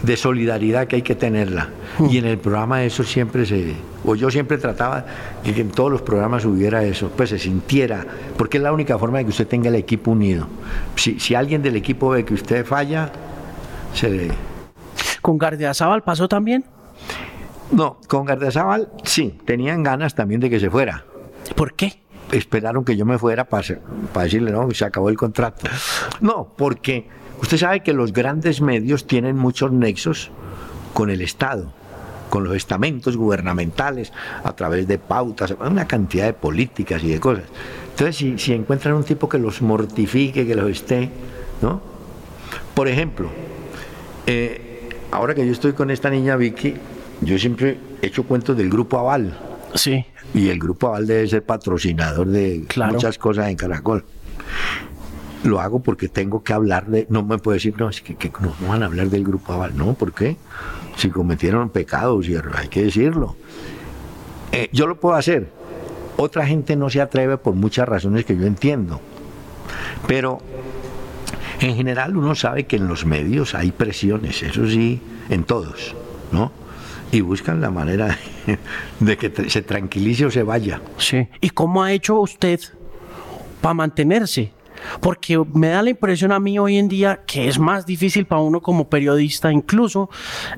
[0.03, 1.71] de solidaridad que hay que tenerla.
[1.99, 2.07] Hmm.
[2.11, 5.07] Y en el programa eso siempre se, o yo siempre trataba
[5.45, 8.05] de que en todos los programas hubiera eso, pues se sintiera,
[8.37, 10.49] porque es la única forma de que usted tenga el equipo unido.
[10.97, 13.13] Si, si alguien del equipo ve que usted falla,
[13.95, 14.31] se le...
[15.23, 16.65] ¿Con Gardiazabal pasó también?
[17.71, 21.05] No, con Gardiazabal sí, tenían ganas también de que se fuera.
[21.55, 22.06] ¿Por qué?
[22.33, 23.79] Esperaron que yo me fuera para,
[24.13, 25.69] para decirle, no, se acabó el contrato.
[26.21, 27.07] No, porque
[27.41, 30.31] Usted sabe que los grandes medios tienen muchos nexos
[30.95, 31.73] con el Estado,
[32.31, 34.13] con los estamentos gubernamentales,
[34.43, 37.45] a través de pautas, una cantidad de políticas y de cosas.
[37.91, 41.11] Entonces, si, encuentran un tipo que los mortifique, que los esté,
[41.61, 41.81] ¿no?
[42.75, 43.29] Por ejemplo,
[44.27, 46.75] eh, ahora que yo estoy con esta niña Vicky,
[47.21, 49.39] yo siempre he hecho cuentos del Grupo Aval.
[49.77, 50.05] Sí.
[50.35, 54.05] Y el Grupo Aval debe ser patrocinador de muchas cosas en Caracol
[55.47, 58.55] lo hago porque tengo que hablar de, no me puedo decir, no, es que, no,
[58.69, 60.37] van a hablar del grupo Aval, no, ¿por qué?
[60.97, 63.37] Si cometieron pecados, y hay que decirlo.
[64.53, 65.49] Eh, yo lo puedo hacer,
[66.17, 69.01] otra gente no se atreve por muchas razones que yo entiendo,
[70.07, 70.41] pero
[71.61, 75.95] en general uno sabe que en los medios hay presiones, eso sí, en todos,
[76.33, 76.53] ¿no?
[77.13, 78.19] Y buscan la manera
[79.01, 80.81] de que se tranquilice o se vaya.
[80.99, 81.29] Sí.
[81.41, 82.61] ¿Y cómo ha hecho usted
[83.61, 84.53] para mantenerse?
[85.01, 88.43] Porque me da la impresión a mí hoy en día que es más difícil para
[88.43, 90.11] uno como periodista, incluso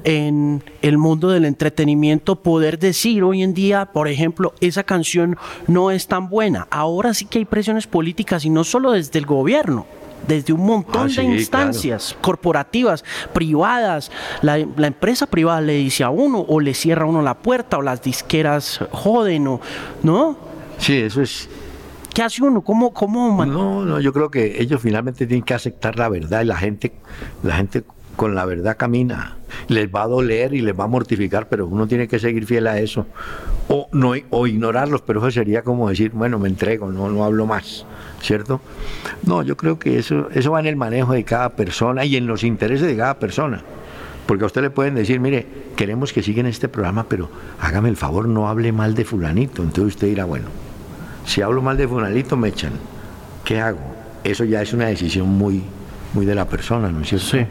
[0.05, 5.91] en el mundo del entretenimiento, poder decir hoy en día, por ejemplo, esa canción no
[5.91, 6.67] es tan buena.
[6.71, 9.87] Ahora sí que hay presiones políticas y no solo desde el gobierno
[10.27, 14.11] desde un montón ah, de instancias corporativas, privadas.
[14.43, 17.79] La, la, empresa privada le dice a uno o le cierra a uno la puerta
[17.79, 19.61] o las disqueras joden o,
[20.03, 20.37] ¿no?
[20.79, 21.49] Sí, eso es,
[22.19, 22.63] ¿Qué hace uno?
[22.63, 26.47] ¿Cómo, cómo No, no, yo creo que ellos finalmente tienen que aceptar la verdad y
[26.47, 26.93] la gente,
[27.45, 27.85] la gente
[28.19, 29.37] con la verdad camina.
[29.69, 32.67] Les va a doler y les va a mortificar, pero uno tiene que seguir fiel
[32.67, 33.07] a eso.
[33.69, 37.47] O, no, o ignorarlos, pero eso sería como decir, bueno, me entrego, no, no hablo
[37.47, 37.87] más,
[38.21, 38.61] ¿cierto?
[39.23, 42.27] No, yo creo que eso, eso va en el manejo de cada persona y en
[42.27, 43.63] los intereses de cada persona.
[44.27, 47.89] Porque a usted le pueden decir, mire, queremos que siga en este programa, pero hágame
[47.89, 49.63] el favor, no hable mal de fulanito.
[49.63, 50.49] Entonces usted dirá, bueno,
[51.25, 52.73] si hablo mal de Funalito, me echan.
[53.45, 53.79] ¿Qué hago?
[54.25, 55.63] Eso ya es una decisión muy,
[56.15, 57.27] muy de la persona, ¿no es cierto?
[57.27, 57.47] Sí.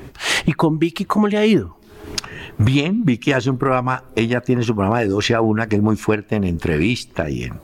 [0.48, 1.76] ¿Y con Vicky cómo le ha ido?
[2.58, 5.82] Bien, Vicky hace un programa, ella tiene su programa de 12 a 1 que es
[5.82, 7.60] muy fuerte en entrevista y en...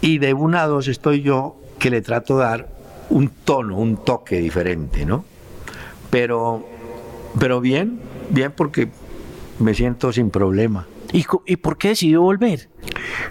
[0.00, 2.68] Y de 1 a 2 estoy yo que le trato de dar
[3.10, 5.24] un tono, un toque diferente, ¿no?
[6.10, 6.66] Pero,
[7.38, 8.88] pero bien, bien porque
[9.60, 10.88] me siento sin problema.
[11.12, 12.68] ¿Y, por qué decidió volver?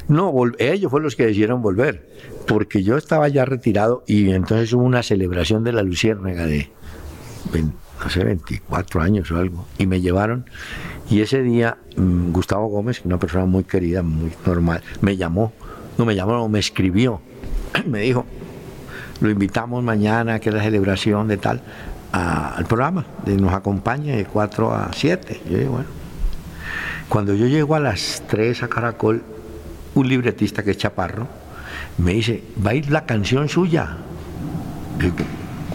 [0.07, 2.09] No, ellos fueron los que decidieron volver,
[2.47, 6.71] porque yo estaba ya retirado y entonces hubo una celebración de la luciérnaga de
[8.05, 10.45] hace 24 años o algo, y me llevaron.
[11.09, 15.53] Y ese día mm, Gustavo Gómez, una persona muy querida, muy normal, me llamó,
[15.97, 17.21] no me llamó, no, me escribió,
[17.85, 18.25] me dijo,
[19.21, 21.61] lo invitamos mañana, que es la celebración de tal,
[22.11, 25.41] al programa, de, nos acompaña de 4 a 7.
[25.49, 25.89] Yo dije, bueno.
[27.09, 29.23] Cuando yo llego a las 3 a Caracol,
[29.95, 31.27] un libretista que es Chaparro,
[31.97, 33.97] me dice, va a ir la canción suya.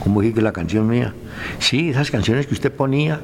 [0.03, 1.15] ¿Cómo dije que la canción mía?
[1.59, 3.21] Sí, esas canciones que usted ponía,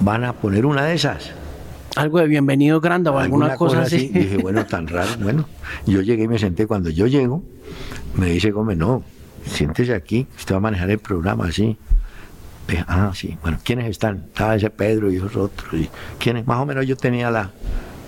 [0.00, 1.30] van a poner una de esas.
[1.96, 4.08] Algo de bienvenido grande o alguna, cosa, así.
[4.08, 5.10] dije, bueno, tan raro.
[5.20, 5.46] Bueno,
[5.86, 6.66] yo llegué y me senté.
[6.66, 7.42] Cuando yo llego,
[8.16, 9.04] me dice Gómez, no,
[9.44, 11.76] siéntese aquí, usted va a manejar el programa así
[12.86, 14.24] ah, sí, bueno, ¿quiénes están?
[14.28, 15.72] Estaba ese Pedro y esos otros.
[15.74, 16.46] Y ¿quiénes?
[16.46, 17.50] Más o menos yo tenía la...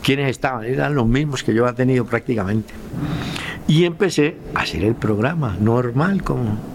[0.02, 0.64] ¿Quiénes estaban?
[0.64, 2.74] Eran los mismos que yo había tenido prácticamente.
[3.66, 6.73] Y empecé a hacer el programa, normal, como...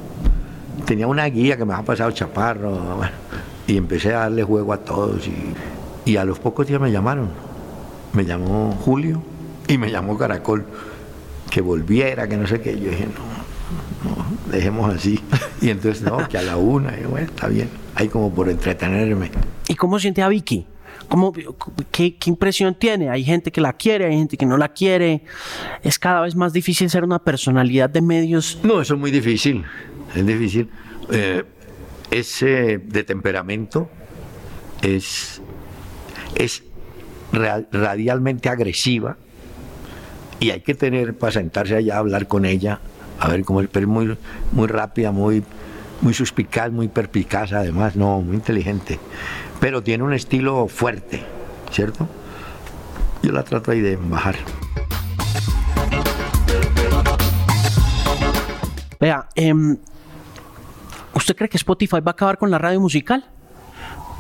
[0.86, 3.02] Tenía una guía que me ha pasado Chaparro,
[3.68, 5.28] y empecé a darle juego a todos.
[5.28, 7.30] Y, y a los pocos días me llamaron.
[8.14, 9.22] Me llamó Julio
[9.68, 10.66] y me llamó Caracol,
[11.52, 12.80] que volviera, que no sé qué.
[12.80, 15.20] Yo dije, no, no, dejemos así.
[15.62, 19.30] Y entonces, no, que a la una, y bueno, está bien, ahí como por entretenerme.
[19.68, 20.66] ¿Y cómo siente a Vicky?
[21.10, 21.34] ¿Cómo,
[21.92, 23.10] qué, impresión tiene?
[23.10, 25.24] Hay gente que la quiere, hay gente que no la quiere.
[25.84, 28.60] Es cada vez más difícil ser una personalidad de medios.
[28.64, 29.66] No, eso es muy difícil.
[30.16, 30.70] Es difícil.
[31.12, 31.44] Eh,
[32.12, 33.90] es de temperamento,
[34.82, 35.42] es,
[36.36, 36.64] es
[37.32, 39.18] radialmente agresiva
[40.40, 42.80] y hay que tener para sentarse allá a hablar con ella
[43.20, 44.18] a ver cómo es, pero es muy,
[44.52, 45.44] muy rápida, muy,
[46.02, 49.00] muy suspicaz, muy perpicaz además, no, muy inteligente.
[49.60, 51.22] Pero tiene un estilo fuerte,
[51.72, 52.08] ¿cierto?
[53.22, 54.36] yo la trato ahí de bajar.
[59.00, 59.78] Vea, em,
[61.20, 63.26] ¿usted cree que Spotify va a acabar con la radio musical?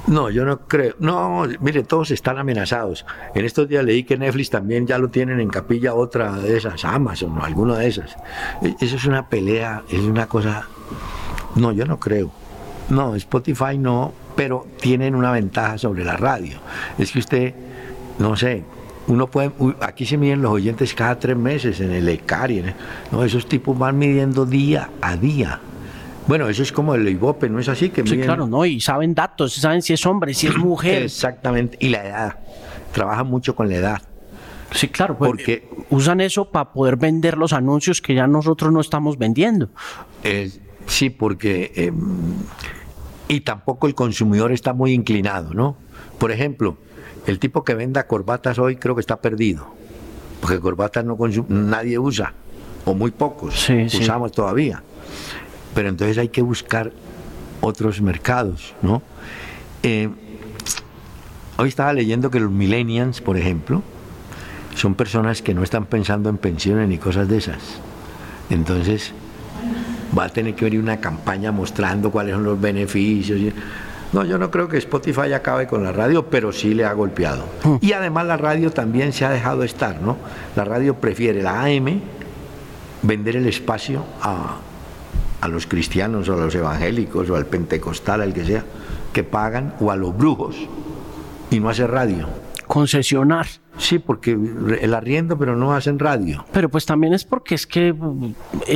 [0.08, 0.96] No, yo no creo.
[1.00, 3.06] No, mire, todos están amenazados.
[3.36, 6.84] En estos días leí que Netflix también ya lo tienen en capilla otra de esas,
[6.86, 8.16] Amazon o alguna de esas.
[8.62, 10.68] E, eso es una pelea, es una cosa...
[11.56, 12.32] No, yo no creo.
[12.90, 16.58] No, Spotify no, pero tienen una ventaja sobre la radio.
[16.98, 17.54] Es que usted,
[18.18, 18.64] no sé,
[19.08, 22.64] uno puede, aquí se miden los oyentes cada tres meses en el ECARI,
[23.12, 25.60] no, esos tipos van midiendo día a día.
[26.30, 27.90] Bueno, eso es como el IBOPE, ¿no es así?
[27.90, 28.64] Que sí, claro, ¿no?
[28.64, 31.02] Y saben datos, saben si es hombre, si es mujer.
[31.02, 32.40] Exactamente, y la edad.
[32.92, 34.02] Trabajan mucho con la edad.
[34.70, 38.80] Sí, claro, pues, porque usan eso para poder vender los anuncios que ya nosotros no
[38.80, 39.72] estamos vendiendo.
[40.86, 41.72] sí, porque...
[41.76, 41.98] Em,
[43.28, 45.78] y tampoco el consumidor está muy inclinado, ¿no?
[46.20, 46.78] Por ejemplo,
[47.26, 49.74] el tipo que venda corbatas hoy creo que está perdido,
[50.42, 51.18] porque corbatas no
[51.48, 52.34] nadie usa,
[52.86, 54.84] o muy pocos usamos todavía.
[55.74, 56.92] Pero entonces hay que buscar
[57.62, 59.02] otros mercados, ¿no?
[59.84, 60.10] Eh,
[61.58, 63.84] hoy estaba leyendo que los millennials, por ejemplo,
[64.76, 67.60] son personas que no están pensando en pensiones ni cosas de esas.
[68.50, 69.14] Entonces,
[70.18, 73.54] va a tener que venir una campaña mostrando cuáles son los beneficios.
[74.12, 77.46] No, yo no creo que Spotify acabe con la radio, pero sí le ha golpeado.
[77.64, 77.76] Hmm.
[77.82, 80.18] Y además la radio también se ha dejado estar, ¿no?
[80.56, 82.02] La radio prefiere la AM,
[83.04, 84.58] vender el espacio a,
[85.42, 88.64] a los cristianos o a los evangélicos o al pentecostal, al que sea,
[89.14, 90.56] que pagan, o a los brujos,
[91.52, 92.28] y no hace radio.
[92.68, 93.48] Concesionar.
[93.80, 94.38] Sí, porque
[94.82, 96.46] el arriendo, pero no hacen radio.
[96.52, 97.96] Pero pues también es porque es que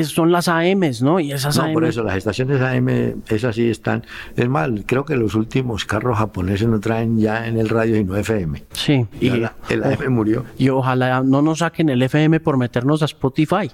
[0.05, 1.20] son las AMs, ¿no?
[1.20, 4.05] Y esas no, por eso las estaciones AM, esas sí están.
[4.36, 8.05] Es mal, creo que los últimos carros japoneses no traen ya en el radio y
[8.05, 8.64] no FM.
[8.72, 9.05] Sí.
[9.20, 9.28] Y
[9.70, 10.45] el AM murió.
[10.57, 13.70] Y ojalá no nos saquen el FM por meternos a Spotify.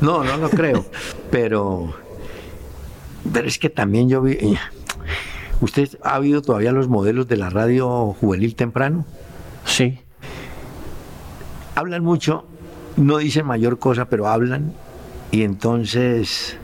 [0.00, 0.84] No, no lo creo.
[1.30, 1.94] pero,
[3.32, 4.32] pero es que también yo vi.
[4.32, 4.58] Eh,
[5.60, 9.06] ¿Usted ha habido todavía los modelos de la radio juvenil temprano?
[9.64, 10.00] Sí
[11.76, 12.44] hablan mucho,
[12.96, 14.72] no dicen mayor cosa, pero hablan
[15.30, 16.56] y entonces,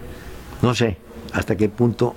[0.63, 0.97] no sé
[1.33, 2.15] hasta qué punto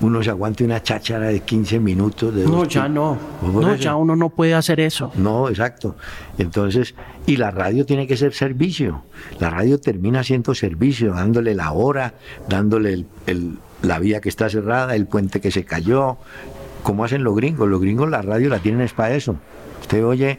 [0.00, 2.32] uno se aguante una cháchara de 15 minutos.
[2.32, 3.18] De no, ya no.
[3.42, 5.10] No, ya uno no puede hacer eso.
[5.16, 5.96] No, exacto.
[6.38, 6.94] Entonces,
[7.26, 9.02] y la radio tiene que ser servicio.
[9.40, 12.14] La radio termina siendo servicio, dándole la hora,
[12.48, 13.06] dándole
[13.82, 16.18] la vía que está cerrada, el puente que se cayó,
[16.82, 17.68] como hacen los gringos.
[17.68, 19.36] Los gringos la radio la tienen es para eso.
[19.80, 20.38] Usted oye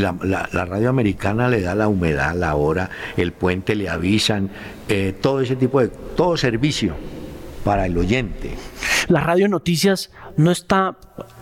[0.00, 4.50] la, radio americana le da la humedad, la hora, el puente le avisan,
[4.88, 6.94] eh, todo ese tipo de, todo servicio
[7.64, 8.54] para el oyente.
[9.08, 10.96] La radio noticias no está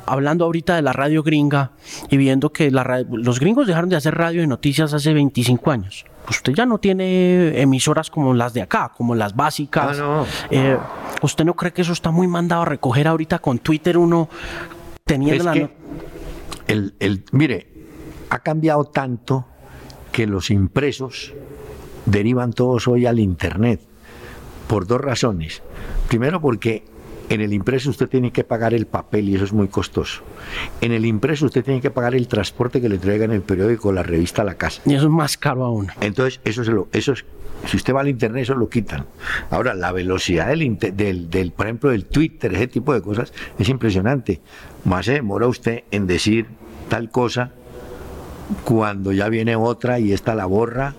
[0.07, 1.73] hablando ahorita de la radio gringa
[2.11, 6.05] y viendo que los gringos dejaron de hacer radio de noticias hace 25 años.
[6.29, 9.99] Usted ya no tiene emisoras como las de acá, como las básicas.
[10.01, 10.79] Ah, eh,
[11.21, 14.29] ¿Usted no cree que eso está muy mandado a recoger ahorita con Twitter uno
[15.05, 15.71] teniendo la...
[16.69, 17.67] el, el, mire,
[18.31, 19.47] ha cambiado tanto
[20.13, 21.35] que los impresos
[22.07, 23.81] derivan todos hoy al Internet,
[24.69, 25.63] por dos razones.
[26.09, 26.85] Primero porque
[27.33, 30.23] en el impreso usted tiene que pagar el papel y eso es muy costoso.
[30.83, 34.03] En el impreso usted tiene que pagar el transporte que le traigan el periódico, la
[34.03, 34.83] revista a la casa.
[34.85, 35.89] Y eso es más caro aún.
[36.03, 37.25] Entonces, eso, se lo, eso es,
[37.67, 39.07] si usted va al internet, eso lo quitan.
[39.51, 43.69] Ahora, la velocidad del, del, del, por ejemplo, del Twitter, ese tipo de cosas, es
[43.69, 44.43] impresionante.
[44.85, 46.47] Más se demora usted en decir
[46.91, 47.53] tal cosa
[48.65, 50.95] cuando ya viene otra y esta la borra.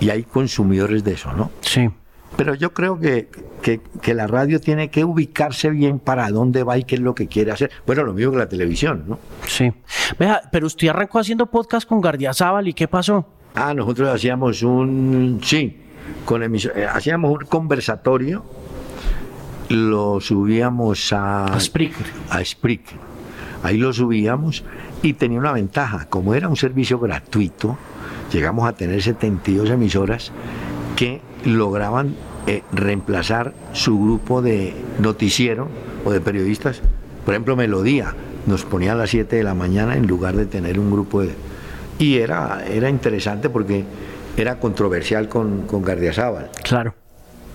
[0.00, 1.52] Y hay consumidores de eso, ¿no?
[1.60, 1.88] Sí.
[2.36, 3.28] Pero yo creo que,
[3.62, 7.28] que, la radio tiene que ubicarse bien para dónde va y qué es lo que
[7.28, 7.70] quiere hacer.
[7.86, 9.18] Bueno, lo mismo que la televisión, ¿no?
[9.46, 9.72] Sí.
[10.18, 13.26] Vea, pero usted arrancó haciendo podcast con Gardiazabal y ¿qué pasó?
[13.54, 15.76] Ah, nosotros hacíamos un, sí,
[16.24, 18.44] con eh, hacíamos un conversatorio,
[19.68, 21.44] lo subíamos a...
[21.44, 22.06] A Spreaker.
[22.30, 22.98] A Spreaker.
[23.62, 24.64] Ahí lo subíamos
[25.02, 27.78] y tenía una ventaja, como era un servicio gratuito,
[28.32, 30.32] llegamos a tener 72 emisoras
[30.96, 32.14] que lograban
[32.46, 35.68] eh, reemplazar su grupo de noticiero
[36.04, 36.80] o de periodistas.
[37.24, 38.14] Por ejemplo, Melodía
[38.46, 41.34] nos ponía a las 7 de la mañana en lugar de tener un grupo de...
[41.98, 43.84] Y era, era interesante porque
[44.36, 46.50] era controversial con, con Gardiazabal.
[46.62, 46.94] Claro.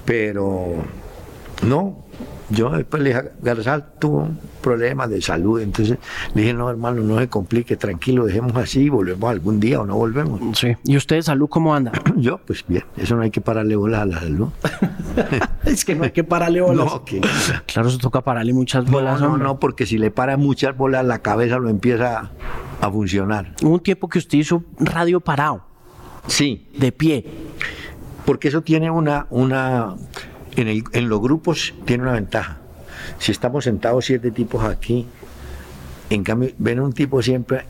[0.06, 0.76] Pero
[1.68, 2.06] no,
[2.50, 5.98] yo después le dije, Garzal tuvo un problema de salud, entonces
[6.34, 9.96] le dije, no hermano, no se complique, tranquilo, dejemos así, volvemos algún día o no
[9.96, 10.58] volvemos.
[10.58, 10.76] Sí.
[10.84, 11.92] ¿Y usted de salud cómo anda?
[12.18, 14.48] Yo, pues bien, eso no hay que pararle bolas a la salud.
[15.66, 16.88] es que no hay que pararle bolas.
[17.00, 17.04] No.
[17.66, 19.20] Claro, se toca pararle muchas bolas.
[19.20, 22.32] No, no, no, porque si le para muchas bolas, la cabeza lo empieza
[22.82, 23.54] a funcionar.
[23.62, 25.64] Hubo un tiempo que usted hizo radio parado,
[26.28, 27.26] Sí, de pie.
[28.26, 29.96] porque eso tiene una, una
[30.56, 32.58] en, el- en los grupos tiene una ventaja.
[33.18, 35.06] Si estamos sentados siete tipos aquí,
[36.10, 37.64] en cambio, ven un tipo siempre,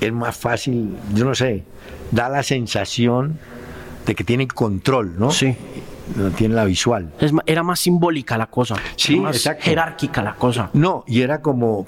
[0.00, 1.64] es más fácil, yo no sé,
[2.10, 3.38] da la sensación
[4.06, 5.30] de que tiene control, ¿no?
[5.30, 5.56] Sí.
[6.16, 7.12] No tiene la visual.
[7.20, 8.74] Es era más simbólica la cosa.
[8.96, 9.62] Sí, era más exacto.
[9.64, 10.68] jerárquica la cosa.
[10.72, 11.86] No, y era como,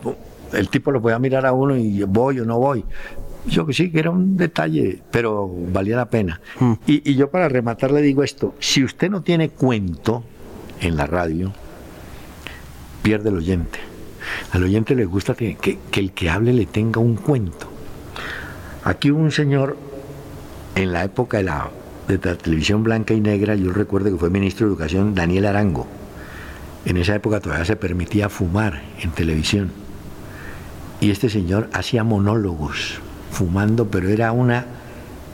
[0.53, 2.85] el tipo lo podía mirar a uno y voy o no voy.
[3.47, 6.40] Yo que sí, que era un detalle, pero valía la pena.
[6.86, 10.24] Y, y yo para rematar le digo esto, si usted no tiene cuento
[10.80, 11.53] en la radio,
[13.03, 13.78] pierde el oyente.
[14.53, 17.68] Al oyente le gusta que, que- que el que hable le tenga un cuento.
[18.84, 19.76] Aquí hubo un señor
[20.74, 21.70] en la época de la,
[22.09, 25.86] de la televisión blanca y negra, yo recuerdo que fue ministro de Educación Daniel Arango.
[26.86, 29.70] En esa época todavía se permitía fumar en televisión.
[31.01, 33.01] Y este señor hacía monólogos,
[33.35, 34.64] fumando, pero era una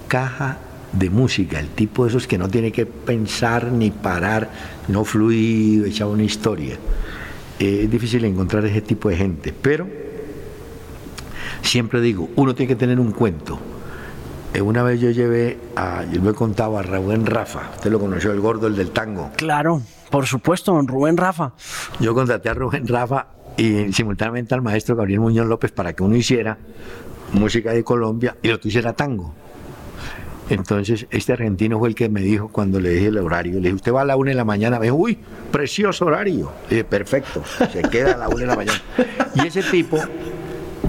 [0.09, 0.59] caja
[0.92, 4.51] de música, el tipo de esos que no tiene que pensar ni parar,
[4.88, 6.74] no fluido, echaba una historia.
[7.61, 9.86] Eh, es difícil encontrar ese tipo de gente, pero
[11.62, 13.59] siempre digo, uno tiene que tener un cuento.
[14.53, 18.01] Eh, una vez yo llevé, a, yo lo he contado a Raúl Rafa, usted lo
[18.01, 19.30] conoció, el gordo, el del tango.
[19.36, 21.53] Claro, por supuesto, don Rubén Rafa.
[22.01, 23.26] Yo contraté a Rubén Rafa
[23.57, 26.59] y simultáneamente al maestro Gabriel Muñoz López para que uno hiciera
[27.33, 29.35] música de Colombia y el otro hiciera tango.
[30.51, 33.55] Entonces, este argentino fue el que me dijo cuando le dije el horario.
[33.55, 34.81] Le dije, usted va a la una de la mañana.
[34.81, 35.16] Me dijo, uy,
[35.53, 36.51] precioso horario.
[36.68, 38.83] Le dije, perfecto, se queda a la una de la mañana.
[39.37, 39.99] Y ese tipo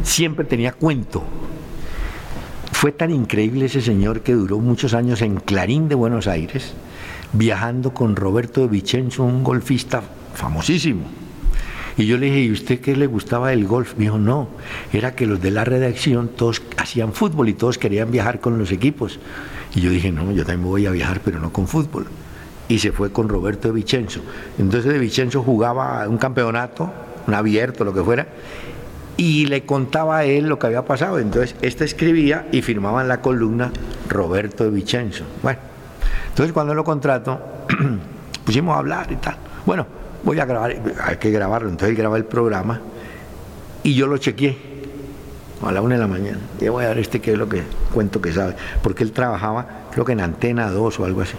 [0.03, 1.23] siempre tenía cuento.
[2.71, 6.73] Fue tan increíble ese señor que duró muchos años en Clarín de Buenos Aires,
[7.31, 10.01] viajando con Roberto de Vicenzo, un golfista
[10.33, 11.03] famosísimo.
[11.97, 13.95] Y yo le dije, ¿y usted qué le gustaba del golf?
[13.97, 14.47] Me dijo, no,
[14.93, 18.71] era que los de la redacción todos hacían fútbol y todos querían viajar con los
[18.71, 19.19] equipos.
[19.75, 22.07] Y yo dije, no, yo también voy a viajar, pero no con fútbol.
[22.67, 24.21] Y se fue con Roberto de Vicenzo.
[24.57, 26.91] Entonces de Vicenzo jugaba un campeonato,
[27.27, 28.27] un abierto, lo que fuera,
[29.17, 31.19] y le contaba a él lo que había pasado.
[31.19, 33.71] Entonces, este escribía y firmaba en la columna
[34.09, 35.25] Roberto de Vicenzo.
[35.43, 35.59] Bueno,
[36.29, 37.39] entonces cuando lo contrato,
[38.45, 39.35] pusimos a hablar y tal.
[39.65, 39.85] Bueno,
[40.23, 41.69] voy a grabar, hay que grabarlo.
[41.69, 42.81] Entonces grabé el programa
[43.83, 44.57] y yo lo chequeé
[45.61, 46.39] a la una de la mañana.
[46.59, 47.63] Y voy a ver este qué es lo que
[47.93, 48.55] cuento que sabe.
[48.81, 51.35] Porque él trabajaba, creo que en Antena 2 o algo así.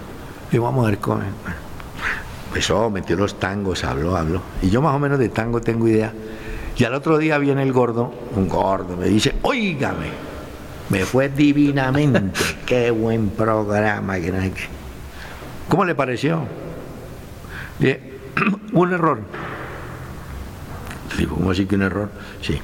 [0.50, 1.22] Y vamos a ver cómo.
[2.48, 4.42] Empezó, metió los tangos, habló, habló.
[4.60, 6.12] Y yo más o menos de tango tengo idea.
[6.76, 10.06] Y al otro día viene el gordo, un gordo, me dice, oígame,
[10.88, 14.18] me fue divinamente, qué buen programa.
[14.18, 14.62] que no sé qué".
[15.68, 16.42] ¿Cómo le pareció?
[17.78, 18.11] Dije,
[18.72, 19.20] un error.
[21.10, 22.10] Le digo, ¿cómo así que un error?
[22.40, 22.58] Sí.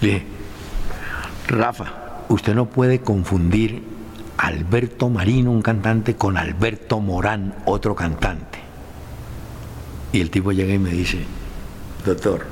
[0.00, 0.26] Le dije,
[1.48, 1.86] Rafa,
[2.28, 3.82] usted no puede confundir
[4.36, 8.58] Alberto Marino, un cantante, con Alberto Morán, otro cantante.
[10.12, 11.18] Y el tipo llega y me dice,
[12.04, 12.46] doctor,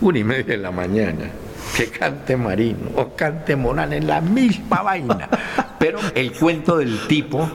[0.00, 1.30] una y media de la mañana,
[1.76, 5.28] que cante Marino o cante Morán es la misma vaina.
[5.78, 7.48] Pero el cuento del tipo,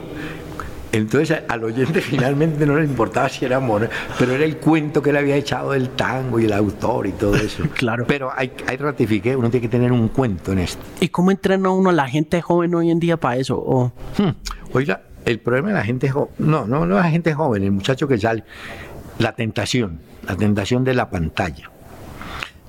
[0.92, 3.88] entonces al oyente finalmente no le importaba si era Morán,
[4.18, 7.34] pero era el cuento que le había echado del tango y el autor y todo
[7.36, 7.64] eso.
[7.74, 8.04] Claro.
[8.06, 10.82] Pero hay, hay ratifiqué, uno tiene que tener un cuento en esto.
[11.00, 13.56] ¿Y cómo entrena uno a la gente joven hoy en día para eso?
[13.58, 14.30] O- Hmm.
[14.72, 18.06] Oiga, el problema de la gente joven, no, no, no la gente joven, el muchacho
[18.08, 18.44] que sale,
[19.18, 21.70] la tentación, la tentación de la pantalla.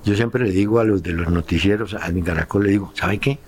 [0.04, 3.18] Yo siempre le digo a los de los noticieros, a mi caracol, le digo, ¿sabe
[3.18, 3.38] qué?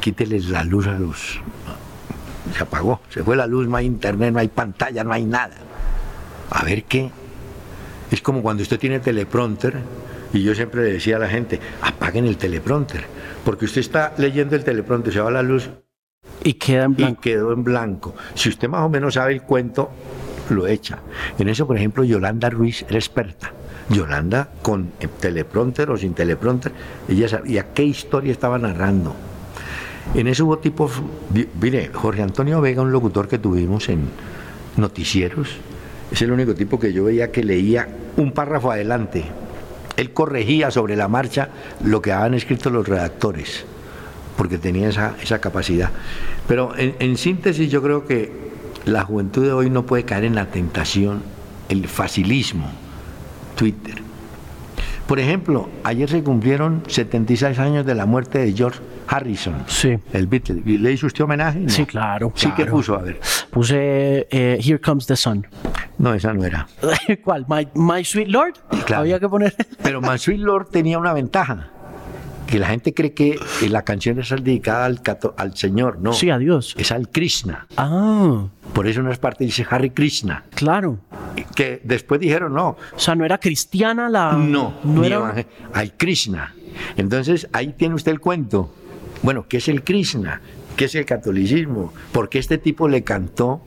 [0.00, 1.40] Quíteles la luz a los...
[2.52, 5.56] Se apagó, se fue la luz, no hay internet, no hay pantalla, no hay nada.
[6.50, 7.10] A ver qué.
[8.10, 9.78] Es como cuando usted tiene teleprompter,
[10.32, 13.04] y yo siempre le decía a la gente, apaguen el teleprompter,
[13.44, 15.70] porque usted está leyendo el teleprompter, se va la luz,
[16.42, 18.14] y queda en y quedó en blanco.
[18.34, 19.90] Si usted más o menos sabe el cuento,
[20.50, 20.98] lo echa.
[21.38, 23.52] En eso, por ejemplo, Yolanda Ruiz era experta.
[23.88, 26.72] Yolanda, con teleprompter o sin teleprompter,
[27.08, 29.14] ella sabía qué historia estaba narrando.
[30.12, 30.92] En eso hubo tipos,
[31.60, 34.08] mire, Jorge Antonio Vega, un locutor que tuvimos en
[34.76, 35.48] noticieros,
[36.12, 39.24] es el único tipo que yo veía que leía un párrafo adelante.
[39.96, 41.48] Él corregía sobre la marcha
[41.82, 43.64] lo que habían escrito los redactores
[44.36, 45.90] porque tenía esa, esa capacidad.
[46.48, 48.32] Pero en síntesis yo creo que
[48.84, 51.22] la juventud de hoy no puede caer en la tentación,
[51.68, 52.70] el facilismo,
[53.56, 54.03] Twitter.
[55.06, 59.98] Por ejemplo, ayer se cumplieron 76 años de la muerte de George Harrison, Sí.
[60.14, 60.62] el Beatle.
[60.64, 61.60] ¿Le hizo usted homenaje?
[61.60, 61.68] No.
[61.68, 62.32] Sí, claro.
[62.34, 63.20] Sí que puso, a ver.
[63.50, 65.46] Puse eh, Here Comes the Sun.
[65.98, 66.66] No, esa no era.
[67.22, 67.44] ¿Cuál?
[67.48, 68.54] My, My Sweet Lord.
[68.86, 69.02] Claro.
[69.02, 69.54] Había que poner.
[69.82, 71.68] Pero Mansfield Lord tenía una ventaja.
[72.46, 73.38] que la gente cree que
[73.68, 75.00] la canción es dedicada al,
[75.36, 76.12] al Señor, no.
[76.14, 76.74] Sí, a Dios.
[76.78, 77.66] Es al Krishna.
[77.76, 78.46] Ah.
[78.72, 80.44] Por eso en es parte dice Harry Krishna.
[80.54, 80.98] Claro.
[81.54, 82.76] Que después dijeron no.
[82.94, 84.32] O sea, no era cristiana la.
[84.32, 85.34] No, no era.
[85.72, 86.54] Al Krishna.
[86.96, 88.72] Entonces ahí tiene usted el cuento.
[89.22, 90.40] Bueno, ¿qué es el Krishna?
[90.76, 91.92] ¿Qué es el catolicismo?
[92.12, 93.62] Porque este tipo le cantó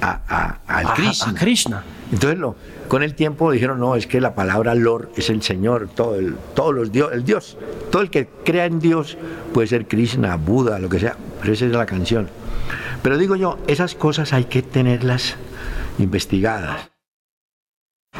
[0.00, 1.32] a, al Krishna.
[1.32, 1.84] A Krishna.
[2.12, 2.56] Entonces lo,
[2.88, 6.36] con el tiempo dijeron, no, es que la palabra Lord es el Señor, todo el,
[6.54, 7.58] todos los dios, el Dios.
[7.90, 9.18] Todo el que crea en Dios
[9.52, 12.28] puede ser Krishna, Buda, lo que sea, pero esa es la canción.
[13.02, 15.36] Pero digo yo, esas cosas hay que tenerlas
[15.98, 16.90] investigadas.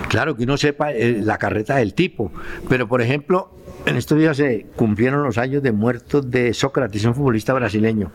[0.09, 2.33] Claro que uno sepa eh, la carreta del tipo,
[2.68, 3.51] pero por ejemplo,
[3.87, 8.12] en estos días se cumplieron los años de muertos de Sócrates, un futbolista brasileño.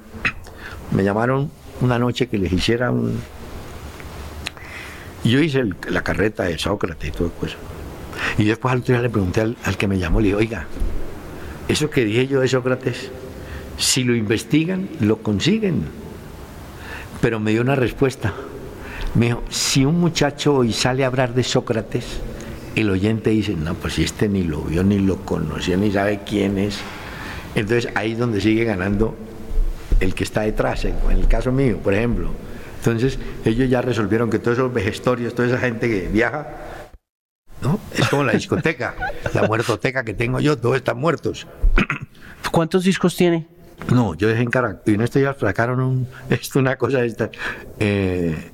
[0.92, 1.52] Me llamaron
[1.82, 3.20] una noche que les hiciera un...
[5.24, 7.58] yo hice la carreta de Sócrates y todo eso.
[8.38, 10.68] Y después al otro día le pregunté al, al que me llamó, le dije, oiga,
[11.68, 13.12] eso que dije yo de Sócrates,
[13.78, 15.86] si lo investigan, lo consiguen.
[17.22, 18.34] Pero me dio una respuesta.
[19.16, 22.20] Me dijo, si un muchacho hoy sale a hablar de Sócrates,
[22.76, 26.22] el oyente dice, no, pues si este ni lo vio, ni lo conoció, ni sabe
[26.26, 26.80] quién es.
[27.54, 29.16] Entonces ahí es donde sigue ganando
[30.00, 32.30] el que está detrás, en el caso mío, por ejemplo.
[32.80, 36.48] Entonces ellos ya resolvieron que todos esos vejestorios, toda esa gente que viaja,
[37.62, 37.80] ¿no?
[37.96, 38.96] Es como la discoteca,
[39.34, 41.48] la muertoteca que tengo yo, todos están muertos.
[42.52, 43.48] ¿Cuántos discos tiene?
[43.94, 47.30] No, yo dejé en Caracas, y en esto ya sacaron un, esto una cosa esta.
[47.80, 48.52] Eh,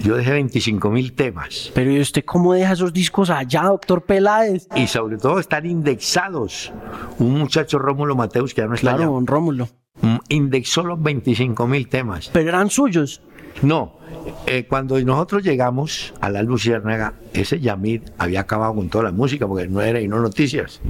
[0.00, 1.70] yo dejé 25 mil temas.
[1.74, 4.66] Pero ¿y usted cómo deja esos discos allá, doctor Peláez?
[4.76, 6.72] Y sobre todo están indexados.
[7.18, 9.68] Un muchacho Rómulo Mateus, que ya no está Claro, un Rómulo.
[10.00, 12.30] Mm, indexó los 25 mil temas.
[12.32, 13.22] Pero eran suyos.
[13.62, 13.98] No,
[14.46, 19.48] eh, cuando nosotros llegamos a la Luciérnaga, ese Yamid había acabado con toda la música
[19.48, 20.80] porque no era y no noticias.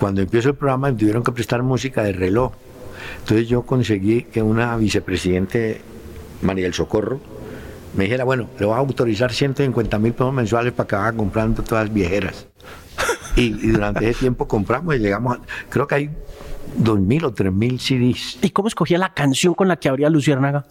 [0.00, 2.52] Cuando empezó el programa me tuvieron que prestar música de reloj.
[3.20, 5.82] Entonces yo conseguí que una vicepresidente,
[6.42, 7.20] María del Socorro,
[7.96, 11.62] me dijera, bueno, le voy a autorizar 150 mil pesos mensuales para que vaya comprando
[11.62, 12.48] todas las viejeras.
[13.36, 16.10] Y, durante ese tiempo compramos y llegamos, a, creo que hay
[16.80, 18.38] 2.000 o 3.000 CDs.
[18.42, 20.64] ¿Y cómo escogía la canción con la que abría Luciérnaga?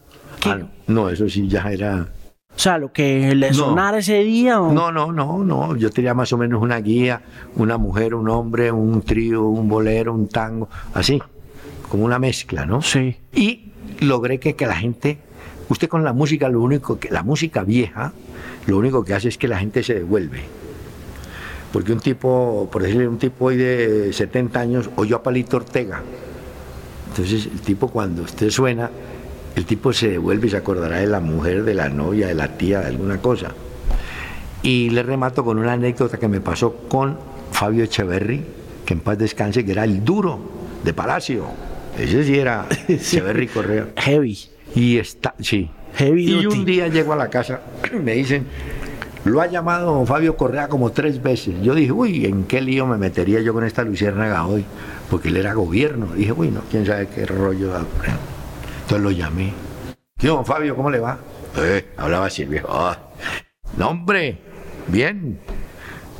[0.45, 2.07] Ah, no, eso sí ya era...
[2.55, 4.61] O sea, lo que le sonara ese día.
[4.61, 4.71] ¿o?
[4.71, 5.75] No, no, no, no.
[5.75, 7.23] Yo tenía más o menos una guía,
[7.55, 11.19] una mujer, un hombre, un trío, un bolero, un tango, así,
[11.89, 12.81] como una mezcla, ¿no?
[12.83, 13.17] Sí.
[13.33, 13.71] Y
[14.01, 15.17] logré que, que la gente
[15.73, 18.13] Usted con la música, lo único que, la música vieja,
[18.67, 20.41] lo único que hace es que la gente se devuelve.
[21.71, 26.03] Porque un tipo, por decirle, un tipo hoy de 70 años oyó a Palito Ortega.
[27.07, 28.91] Entonces el tipo cuando usted suena,
[29.55, 32.55] el tipo se devuelve y se acordará de la mujer, de la novia, de la
[32.55, 33.49] tía, de alguna cosa.
[34.61, 37.17] Y le remato con una anécdota que me pasó con
[37.51, 38.45] Fabio Echeverry,
[38.85, 40.39] que en paz descanse, que era el duro
[40.83, 41.45] de Palacio.
[41.97, 43.87] Ese sí era Echeverry Correa.
[43.97, 44.52] Heavy.
[44.75, 45.69] Y está, sí.
[45.99, 47.61] y un día llego a la casa,
[48.03, 48.47] me dicen,
[49.25, 51.55] lo ha llamado Fabio Correa como tres veces.
[51.61, 54.65] Yo dije, uy, ¿en qué lío me metería yo con esta Luciérnaga hoy?
[55.09, 56.07] Porque él era gobierno.
[56.07, 57.71] Dije, uy, no, quién sabe qué rollo.
[58.81, 59.53] Entonces lo llamé.
[60.17, 60.75] ¿Qué Fabio?
[60.75, 61.19] ¿Cómo le va?
[61.57, 62.67] Eh, hablaba así viejo.
[62.71, 62.97] Ah,
[63.77, 64.39] no, hombre,
[64.87, 65.39] bien.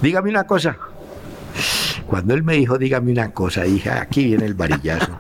[0.02, 0.78] Dígame una cosa.
[2.08, 5.20] Cuando él me dijo, dígame una cosa, dije, aquí viene el varillazo.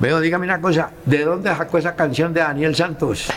[0.00, 3.28] Veo, dígame una cosa, ¿de dónde sacó esa canción de Daniel Santos?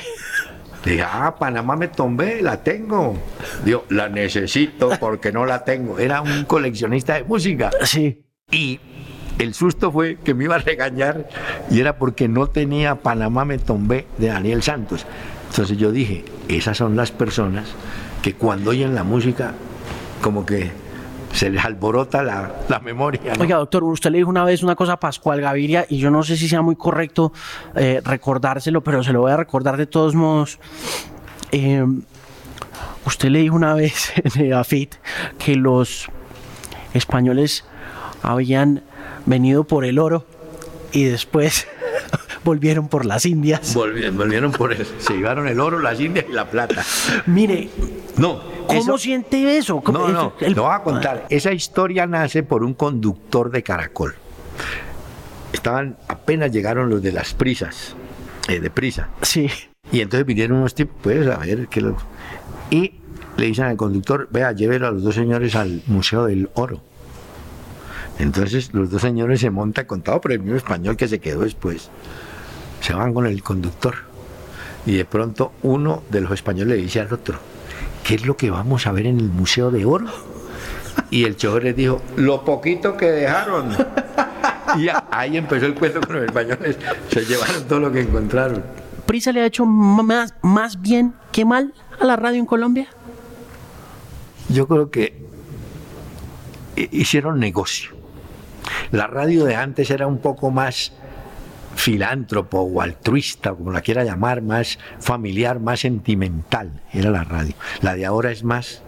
[0.86, 3.18] Dije, ah, Panamá me tombé, la tengo.
[3.64, 6.00] Digo, la necesito porque no la tengo.
[6.00, 7.72] Era un coleccionista de música.
[7.84, 8.24] Sí.
[8.52, 8.80] Y
[9.38, 11.28] el susto fue que me iba a regañar
[11.70, 15.06] y era porque no tenía Panamá me tombé de Daniel Santos.
[15.50, 17.70] Entonces yo dije, esas son las personas
[18.22, 19.54] que cuando oyen la música,
[20.22, 20.72] como que
[21.34, 23.34] se les alborota la, memoria.
[23.40, 26.24] Oiga, doctor, usted le dijo una vez una cosa a Pascual Gaviria y yo no
[26.24, 27.32] sé si sea muy correcto
[27.76, 30.60] eh, recordárselo, pero se lo voy a recordar de todos modos.
[31.52, 31.86] Eh,
[33.06, 34.96] usted le dijo una vez en AFIT
[35.38, 36.10] que los
[36.94, 37.66] españoles
[38.22, 38.84] habían
[39.26, 40.26] venido por el oro
[40.92, 41.68] y después
[42.44, 43.74] volvieron por las Indias.
[43.74, 46.84] Volvieron, por el, se llevaron el oro, las Indias y la plata.
[47.26, 47.70] Mire,
[48.18, 49.82] no, ¿cómo siente eso?
[49.92, 51.26] No, no, lo voy a contar.
[51.30, 54.16] Esa historia nace por un conductor de Caracol.
[55.54, 57.96] Estaban, apenas llegaron los de las prisas,
[58.48, 59.10] eh, de prisa.
[59.22, 59.50] Sí.
[59.92, 61.98] Y entonces vinieron unos tipos, pues a ver qué lo...
[62.70, 62.94] Y
[63.38, 66.82] le dicen al conductor, vea, llévelo a los dos señores al Museo del Oro.
[68.20, 71.90] Entonces los dos señores se montan contado por el mismo español que se quedó después.
[72.82, 73.96] Se van con el conductor.
[74.86, 77.40] Y de pronto uno de los españoles le dice al otro,
[78.04, 80.08] ¿qué es lo que vamos a ver en el Museo de Oro?
[81.10, 83.76] Y el chofer le dijo, lo poquito que dejaron.
[84.78, 86.78] y ahí empezó el cuento con los españoles.
[87.10, 88.64] Se llevaron todo lo que encontraron.
[89.06, 92.88] ¿Prisa le ha hecho más, más bien que mal a la radio en Colombia?
[94.50, 95.22] Yo creo que
[96.76, 97.92] hicieron negocio.
[98.92, 100.94] La radio de antes era un poco más
[101.76, 107.54] filántropo o altruista, como la quiera llamar, más familiar, más sentimental, era la radio.
[107.82, 108.82] La de ahora es más,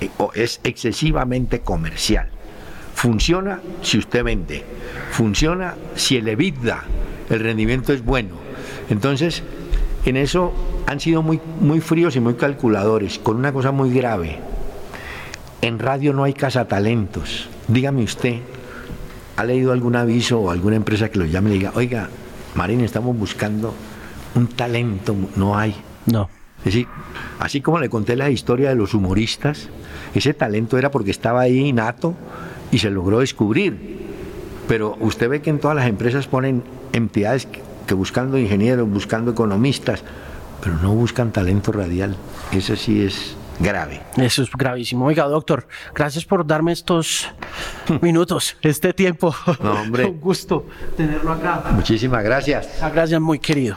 [0.00, 2.28] eh, es excesivamente comercial.
[2.94, 4.64] Funciona si usted vende,
[5.10, 6.84] funciona si el EBITDA,
[7.30, 8.36] el rendimiento es bueno.
[8.88, 9.42] Entonces,
[10.04, 10.52] en eso
[10.86, 14.38] han sido muy, muy fríos y muy calculadores, con una cosa muy grave.
[15.62, 17.48] En radio no hay cazatalentos.
[17.68, 18.40] Dígame usted,
[19.36, 22.10] ¿ha leído algún aviso o alguna empresa que lo llame y diga, oiga,
[22.54, 23.74] Marín, estamos buscando
[24.34, 25.74] un talento, no hay.
[26.06, 26.28] No.
[26.58, 26.86] Es decir,
[27.38, 29.68] así como le conté la historia de los humoristas,
[30.14, 32.14] ese talento era porque estaba ahí innato
[32.70, 34.04] y se logró descubrir.
[34.66, 37.46] Pero usted ve que en todas las empresas ponen entidades
[37.86, 40.02] que buscando ingenieros, buscando economistas,
[40.62, 42.16] pero no buscan talento radial.
[42.52, 44.00] Eso sí es grave.
[44.16, 45.06] Eso es gravísimo.
[45.06, 47.28] Oiga, doctor, gracias por darme estos
[48.00, 49.34] minutos, este tiempo.
[49.62, 50.04] No, hombre.
[50.10, 51.62] Un gusto tenerlo acá.
[51.72, 52.68] Muchísimas gracias.
[52.82, 53.76] Ah, gracias, muy querido.